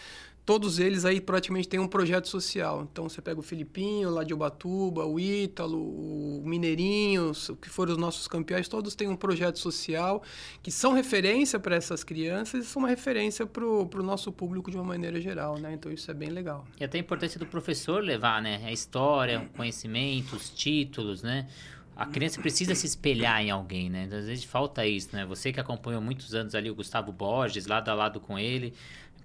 todos 0.46 0.78
eles 0.78 1.04
aí 1.04 1.20
praticamente 1.20 1.68
têm 1.68 1.80
um 1.80 1.88
projeto 1.88 2.28
social. 2.28 2.88
Então 2.90 3.08
você 3.08 3.20
pega 3.20 3.40
o 3.40 3.42
Filipinho 3.42 4.08
lá 4.10 4.22
de 4.22 4.32
Ubatuba, 4.32 5.04
o 5.04 5.18
Ítalo, 5.18 5.76
o 5.76 6.42
Mineirinho, 6.46 7.32
que 7.60 7.68
foram 7.68 7.92
os 7.92 7.98
nossos 7.98 8.28
campeões, 8.28 8.68
todos 8.68 8.94
têm 8.94 9.08
um 9.08 9.16
projeto 9.16 9.58
social 9.58 10.22
que 10.62 10.70
são 10.70 10.92
referência 10.92 11.58
para 11.58 11.74
essas 11.74 12.04
crianças 12.04 12.64
e 12.64 12.68
são 12.68 12.80
uma 12.80 12.88
referência 12.88 13.44
para 13.44 13.64
o 13.64 14.02
nosso 14.02 14.30
público 14.30 14.70
de 14.70 14.76
uma 14.76 14.84
maneira 14.84 15.20
geral, 15.20 15.58
né? 15.58 15.74
Então 15.74 15.90
isso 15.90 16.08
é 16.08 16.14
bem 16.14 16.30
legal. 16.30 16.64
E 16.78 16.84
até 16.84 16.96
a 16.96 17.00
importância 17.00 17.40
do 17.40 17.46
professor 17.46 18.00
levar, 18.02 18.40
né? 18.40 18.62
A 18.64 18.72
história, 18.72 19.40
o 19.40 19.48
conhecimento, 19.48 20.36
os 20.36 20.48
títulos, 20.48 21.22
né? 21.22 21.48
a 21.96 22.04
criança 22.04 22.38
precisa 22.42 22.74
se 22.74 22.86
espelhar 22.86 23.40
em 23.40 23.50
alguém, 23.50 23.88
né? 23.88 24.04
Às 24.04 24.26
vezes 24.26 24.44
falta 24.44 24.86
isso, 24.86 25.16
né? 25.16 25.24
Você 25.24 25.50
que 25.50 25.58
acompanhou 25.58 26.02
muitos 26.02 26.34
anos 26.34 26.54
ali 26.54 26.70
o 26.70 26.74
Gustavo 26.74 27.10
Borges, 27.10 27.66
lado 27.66 27.88
a 27.88 27.94
lado 27.94 28.20
com 28.20 28.38
ele, 28.38 28.74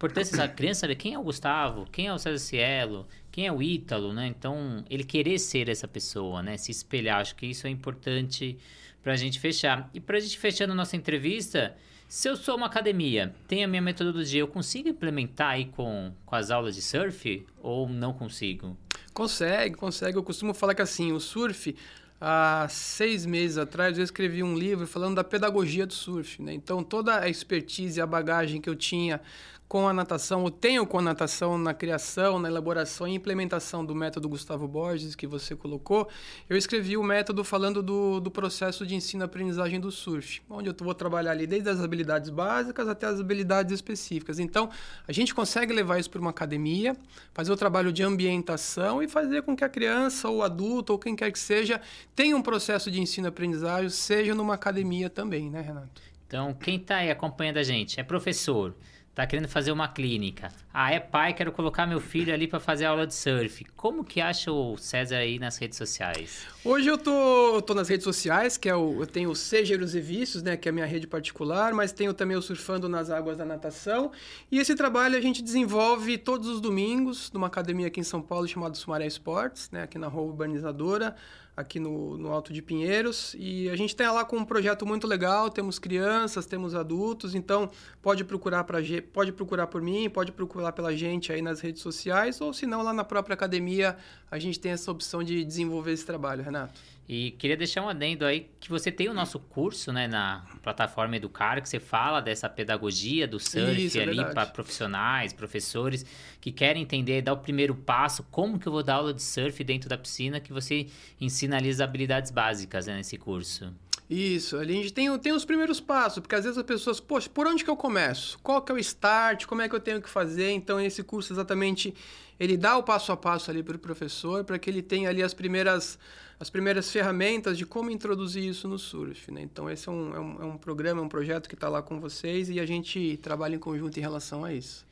importância 0.01 0.35
da 0.35 0.47
criança 0.47 0.79
saber 0.79 0.95
quem 0.95 1.13
é 1.13 1.19
o 1.19 1.21
Gustavo, 1.21 1.85
quem 1.91 2.07
é 2.07 2.13
o 2.13 2.17
César 2.17 2.39
Cielo, 2.39 3.07
quem 3.31 3.45
é 3.45 3.51
o 3.51 3.61
Ítalo, 3.61 4.11
né? 4.11 4.25
Então, 4.25 4.83
ele 4.89 5.03
querer 5.03 5.37
ser 5.37 5.69
essa 5.69 5.87
pessoa, 5.87 6.41
né? 6.41 6.57
Se 6.57 6.71
espelhar. 6.71 7.21
Acho 7.21 7.35
que 7.35 7.45
isso 7.45 7.67
é 7.67 7.69
importante 7.69 8.57
para 9.03 9.13
a 9.13 9.15
gente 9.15 9.39
fechar. 9.39 9.89
E 9.93 9.99
para 9.99 10.17
a 10.17 10.19
gente 10.19 10.39
fechando 10.39 10.73
nossa 10.73 10.95
entrevista, 10.95 11.75
se 12.09 12.27
eu 12.27 12.35
sou 12.35 12.57
uma 12.57 12.65
academia, 12.65 13.35
tenho 13.47 13.65
a 13.65 13.67
minha 13.67 13.81
metodologia, 13.81 14.41
eu 14.41 14.47
consigo 14.47 14.89
implementar 14.89 15.51
aí 15.51 15.65
com, 15.65 16.11
com 16.25 16.35
as 16.35 16.49
aulas 16.49 16.73
de 16.73 16.81
surf 16.81 17.45
ou 17.61 17.87
não 17.87 18.11
consigo? 18.11 18.75
Consegue, 19.13 19.75
consegue. 19.75 20.17
Eu 20.17 20.23
costumo 20.23 20.51
falar 20.55 20.73
que 20.73 20.81
assim, 20.81 21.11
o 21.11 21.19
surf, 21.19 21.75
há 22.19 22.65
seis 22.67 23.23
meses 23.23 23.59
atrás 23.59 23.99
eu 23.99 24.03
escrevi 24.03 24.41
um 24.41 24.57
livro 24.57 24.87
falando 24.87 25.15
da 25.15 25.23
pedagogia 25.23 25.85
do 25.85 25.93
surf. 25.93 26.41
Né? 26.41 26.53
Então, 26.53 26.83
toda 26.83 27.19
a 27.19 27.29
expertise 27.29 28.01
a 28.01 28.07
bagagem 28.07 28.59
que 28.59 28.69
eu 28.69 28.75
tinha 28.75 29.21
com 29.71 29.87
a 29.87 29.93
natação, 29.93 30.43
ou 30.43 30.51
tenho 30.51 30.85
com 30.85 30.99
a 30.99 31.01
natação 31.01 31.57
na 31.57 31.73
criação, 31.73 32.37
na 32.37 32.49
elaboração 32.49 33.07
e 33.07 33.15
implementação 33.15 33.85
do 33.85 33.95
método 33.95 34.27
Gustavo 34.27 34.67
Borges, 34.67 35.15
que 35.15 35.25
você 35.25 35.55
colocou, 35.55 36.09
eu 36.49 36.57
escrevi 36.57 36.97
o 36.97 37.03
método 37.03 37.41
falando 37.41 37.81
do, 37.81 38.19
do 38.19 38.29
processo 38.29 38.85
de 38.85 38.95
ensino-aprendizagem 38.95 39.79
do 39.79 39.89
surf, 39.89 40.41
onde 40.49 40.69
eu 40.69 40.75
vou 40.77 40.93
trabalhar 40.93 41.31
ali 41.31 41.47
desde 41.47 41.69
as 41.69 41.79
habilidades 41.79 42.29
básicas 42.29 42.89
até 42.89 43.07
as 43.07 43.21
habilidades 43.21 43.73
específicas. 43.73 44.39
Então, 44.39 44.69
a 45.07 45.13
gente 45.13 45.33
consegue 45.33 45.71
levar 45.71 45.99
isso 45.99 46.09
para 46.09 46.19
uma 46.19 46.31
academia, 46.31 46.93
fazer 47.33 47.53
o 47.53 47.55
trabalho 47.55 47.93
de 47.93 48.03
ambientação 48.03 49.01
e 49.01 49.07
fazer 49.07 49.41
com 49.43 49.55
que 49.55 49.63
a 49.63 49.69
criança, 49.69 50.27
ou 50.27 50.43
adulto, 50.43 50.91
ou 50.91 50.99
quem 50.99 51.15
quer 51.15 51.31
que 51.31 51.39
seja, 51.39 51.79
tenha 52.13 52.35
um 52.35 52.41
processo 52.41 52.91
de 52.91 52.99
ensino-aprendizagem, 52.99 53.89
seja 53.89 54.35
numa 54.35 54.55
academia 54.55 55.09
também, 55.09 55.49
né, 55.49 55.61
Renato? 55.61 56.01
Então, 56.27 56.53
quem 56.53 56.75
está 56.75 56.97
aí 56.97 57.09
acompanhando 57.09 57.57
a 57.57 57.63
gente 57.63 58.01
é 58.01 58.03
professor, 58.03 58.75
tá 59.13 59.27
querendo 59.27 59.47
fazer 59.47 59.71
uma 59.71 59.87
clínica. 59.87 60.49
Ah, 60.73 60.91
é 60.91 60.99
pai, 60.99 61.33
quero 61.33 61.51
colocar 61.51 61.85
meu 61.85 61.99
filho 61.99 62.33
ali 62.33 62.47
para 62.47 62.59
fazer 62.59 62.85
aula 62.85 63.05
de 63.05 63.13
surf. 63.13 63.65
Como 63.75 64.05
que 64.05 64.21
acha 64.21 64.51
o 64.51 64.77
César 64.77 65.17
aí 65.17 65.37
nas 65.37 65.57
redes 65.57 65.77
sociais? 65.77 66.47
Hoje 66.63 66.87
eu 66.87 66.97
tô, 66.97 67.55
eu 67.55 67.61
tô 67.61 67.73
nas 67.73 67.89
redes 67.89 68.05
sociais, 68.05 68.57
que 68.57 68.69
é 68.69 68.75
o, 68.75 69.01
eu 69.01 69.07
tenho 69.07 69.29
o 69.29 69.35
Segeros 69.35 69.95
e 69.95 69.99
Vícios, 69.99 70.41
né, 70.41 70.55
que 70.55 70.69
é 70.69 70.71
a 70.71 70.73
minha 70.73 70.85
rede 70.85 71.07
particular, 71.07 71.73
mas 71.73 71.91
tenho 71.91 72.13
também 72.13 72.37
o 72.37 72.41
Surfando 72.41 72.87
nas 72.87 73.09
Águas 73.09 73.37
da 73.37 73.43
Natação. 73.43 74.11
E 74.49 74.59
esse 74.59 74.75
trabalho 74.75 75.17
a 75.17 75.21
gente 75.21 75.41
desenvolve 75.41 76.17
todos 76.17 76.47
os 76.47 76.61
domingos 76.61 77.31
numa 77.33 77.47
academia 77.47 77.87
aqui 77.87 77.99
em 77.99 78.03
São 78.03 78.21
Paulo 78.21 78.47
chamada 78.47 78.75
Sumaré 78.75 79.05
Esportes, 79.05 79.69
né, 79.71 79.83
aqui 79.83 79.97
na 79.97 80.07
Rua 80.07 80.27
Urbanizadora 80.27 81.15
aqui 81.61 81.79
no, 81.79 82.17
no 82.17 82.31
Alto 82.31 82.51
de 82.51 82.61
Pinheiros. 82.61 83.35
E 83.39 83.69
a 83.69 83.75
gente 83.75 83.95
tem 83.95 84.07
lá 84.07 84.25
com 84.25 84.37
um 84.37 84.45
projeto 84.45 84.85
muito 84.85 85.07
legal, 85.07 85.49
temos 85.49 85.79
crianças, 85.79 86.45
temos 86.45 86.75
adultos, 86.75 87.33
então 87.33 87.69
pode 88.01 88.23
procurar, 88.23 88.63
pra, 88.63 88.79
pode 89.13 89.31
procurar 89.31 89.67
por 89.67 89.81
mim, 89.81 90.09
pode 90.09 90.31
procurar 90.31 90.71
pela 90.73 90.95
gente 90.95 91.31
aí 91.31 91.41
nas 91.41 91.61
redes 91.61 91.81
sociais, 91.81 92.41
ou 92.41 92.53
se 92.53 92.65
não, 92.65 92.81
lá 92.81 92.93
na 92.93 93.03
própria 93.03 93.33
academia 93.33 93.97
a 94.29 94.37
gente 94.37 94.59
tem 94.59 94.71
essa 94.71 94.91
opção 94.91 95.23
de 95.23 95.43
desenvolver 95.43 95.93
esse 95.93 96.05
trabalho, 96.05 96.43
Renato. 96.43 96.79
E 97.07 97.31
queria 97.31 97.57
deixar 97.57 97.81
um 97.81 97.89
adendo 97.89 98.23
aí 98.23 98.49
que 98.59 98.69
você 98.69 98.91
tem 98.91 99.09
o 99.09 99.13
nosso 99.13 99.37
curso, 99.37 99.91
né, 99.91 100.07
na 100.07 100.45
plataforma 100.61 101.15
Educar, 101.17 101.61
que 101.61 101.67
você 101.67 101.79
fala 101.79 102.21
dessa 102.21 102.47
pedagogia 102.47 103.27
do 103.27 103.39
surf 103.39 103.85
Isso, 103.85 103.99
é 103.99 104.03
ali 104.03 104.23
para 104.23 104.45
profissionais, 104.45 105.33
professores 105.33 106.05
que 106.39 106.51
querem 106.51 106.83
entender, 106.83 107.21
dar 107.21 107.33
o 107.33 107.37
primeiro 107.37 107.75
passo, 107.75 108.23
como 108.31 108.57
que 108.57 108.67
eu 108.67 108.71
vou 108.71 108.83
dar 108.83 108.95
aula 108.95 109.13
de 109.13 109.21
surf 109.21 109.61
dentro 109.63 109.89
da 109.89 109.97
piscina, 109.97 110.39
que 110.39 110.53
você 110.53 110.87
ensina 111.19 111.57
ali 111.57 111.69
as 111.69 111.81
habilidades 111.81 112.31
básicas 112.31 112.87
né, 112.87 112.95
nesse 112.95 113.17
curso. 113.17 113.73
Isso, 114.09 114.57
ali 114.57 114.73
a 114.73 114.81
gente 114.81 114.91
tem, 114.91 115.17
tem 115.19 115.31
os 115.31 115.45
primeiros 115.45 115.79
passos, 115.79 116.19
porque 116.19 116.35
às 116.35 116.43
vezes 116.43 116.57
as 116.57 116.65
pessoas, 116.65 116.99
poxa, 116.99 117.29
por 117.29 117.47
onde 117.47 117.63
que 117.63 117.69
eu 117.69 117.77
começo? 117.77 118.37
Qual 118.39 118.61
que 118.61 118.69
é 118.69 118.75
o 118.75 118.77
start? 118.77 119.45
Como 119.45 119.61
é 119.61 119.69
que 119.69 119.75
eu 119.75 119.79
tenho 119.79 120.01
que 120.01 120.09
fazer? 120.09 120.51
Então, 120.51 120.81
esse 120.81 121.01
curso 121.01 121.31
exatamente, 121.31 121.93
ele 122.37 122.57
dá 122.57 122.77
o 122.77 122.83
passo 122.83 123.13
a 123.13 123.17
passo 123.17 123.49
ali 123.49 123.63
para 123.63 123.77
o 123.77 123.79
professor, 123.79 124.43
para 124.43 124.59
que 124.59 124.69
ele 124.69 124.81
tenha 124.81 125.07
ali 125.07 125.23
as 125.23 125.33
primeiras 125.33 125.97
as 126.41 126.49
primeiras 126.49 126.91
ferramentas 126.91 127.55
de 127.55 127.67
como 127.67 127.91
introduzir 127.91 128.43
isso 128.43 128.67
no 128.67 128.79
surf. 128.79 129.31
Né? 129.31 129.43
Então, 129.43 129.69
esse 129.69 129.87
é 129.87 129.91
um, 129.91 130.15
é, 130.15 130.19
um, 130.19 130.41
é 130.41 130.45
um 130.45 130.57
programa, 130.57 130.99
é 130.99 131.03
um 131.03 131.07
projeto 131.07 131.47
que 131.47 131.53
está 131.53 131.69
lá 131.69 131.83
com 131.83 131.99
vocês 131.99 132.49
e 132.49 132.59
a 132.59 132.65
gente 132.65 133.19
trabalha 133.21 133.55
em 133.55 133.59
conjunto 133.59 133.95
em 133.97 134.01
relação 134.01 134.43
a 134.43 134.51
isso. 134.51 134.83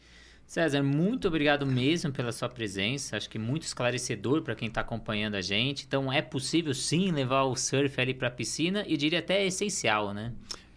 César, 0.45 0.83
muito 0.83 1.27
obrigado 1.27 1.65
mesmo 1.65 2.12
pela 2.12 2.31
sua 2.31 2.49
presença. 2.49 3.17
Acho 3.17 3.27
que 3.27 3.39
muito 3.39 3.63
esclarecedor 3.63 4.43
para 4.43 4.53
quem 4.53 4.67
está 4.67 4.81
acompanhando 4.81 5.33
a 5.33 5.41
gente. 5.41 5.85
Então, 5.88 6.13
é 6.13 6.21
possível 6.21 6.73
sim 6.75 7.12
levar 7.12 7.45
o 7.45 7.55
surf 7.55 7.99
ali 7.99 8.13
para 8.13 8.27
a 8.27 8.31
piscina 8.31 8.83
e 8.88 8.95
diria 8.95 9.17
até 9.17 9.41
é 9.41 9.47
essencial, 9.47 10.13
né? 10.13 10.31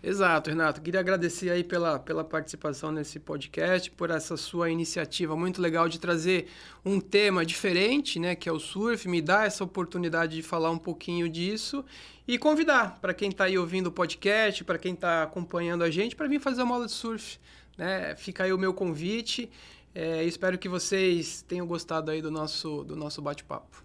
Exato, 0.04 0.50
Renato. 0.50 0.82
Queria 0.82 0.98
agradecer 0.98 1.48
aí 1.48 1.62
pela, 1.62 1.96
pela 1.96 2.24
participação 2.24 2.90
nesse 2.90 3.20
podcast, 3.20 3.88
por 3.92 4.10
essa 4.10 4.36
sua 4.36 4.68
iniciativa 4.68 5.36
muito 5.36 5.62
legal 5.62 5.88
de 5.88 6.00
trazer 6.00 6.48
um 6.84 6.98
tema 6.98 7.46
diferente, 7.46 8.18
né, 8.18 8.34
que 8.34 8.48
é 8.48 8.52
o 8.52 8.58
surf, 8.58 9.08
me 9.08 9.22
dar 9.22 9.46
essa 9.46 9.62
oportunidade 9.62 10.34
de 10.34 10.42
falar 10.42 10.72
um 10.72 10.78
pouquinho 10.78 11.28
disso 11.28 11.84
e 12.26 12.36
convidar 12.36 12.98
para 13.00 13.14
quem 13.14 13.30
está 13.30 13.44
aí 13.44 13.56
ouvindo 13.56 13.86
o 13.86 13.92
podcast, 13.92 14.64
para 14.64 14.76
quem 14.76 14.94
está 14.94 15.22
acompanhando 15.22 15.84
a 15.84 15.90
gente, 15.90 16.16
para 16.16 16.26
vir 16.26 16.40
fazer 16.40 16.64
uma 16.64 16.74
aula 16.74 16.86
de 16.86 16.92
surf. 16.92 17.38
Né? 17.78 18.16
Fica 18.16 18.42
aí 18.42 18.52
o 18.52 18.58
meu 18.58 18.74
convite. 18.74 19.48
É, 19.94 20.24
espero 20.24 20.58
que 20.58 20.68
vocês 20.68 21.42
tenham 21.42 21.64
gostado 21.66 22.10
aí 22.10 22.20
do 22.20 22.30
nosso, 22.30 22.82
do 22.82 22.96
nosso 22.96 23.22
bate-papo. 23.22 23.84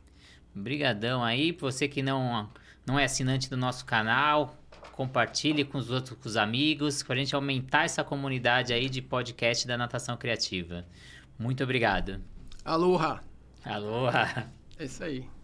Obrigadão 0.55 1.23
aí, 1.23 1.51
você 1.51 1.87
que 1.87 2.01
não, 2.01 2.49
não 2.87 2.97
é 2.97 3.05
assinante 3.05 3.47
do 3.51 3.57
nosso 3.57 3.85
canal, 3.85 4.57
compartilhe 4.97 5.63
com 5.63 5.77
os 5.77 5.91
outros 5.91 6.17
com 6.17 6.27
os 6.27 6.35
amigos, 6.35 7.03
para 7.03 7.13
a 7.13 7.17
gente 7.19 7.35
aumentar 7.35 7.85
essa 7.85 8.03
comunidade 8.03 8.73
aí 8.73 8.89
de 8.89 8.99
podcast 8.99 9.67
da 9.67 9.77
natação 9.77 10.17
criativa. 10.17 10.83
Muito 11.37 11.63
obrigado. 11.63 12.19
Aloha! 12.65 13.21
Aloha! 13.63 14.49
É 14.79 14.85
isso 14.85 15.03
aí. 15.03 15.36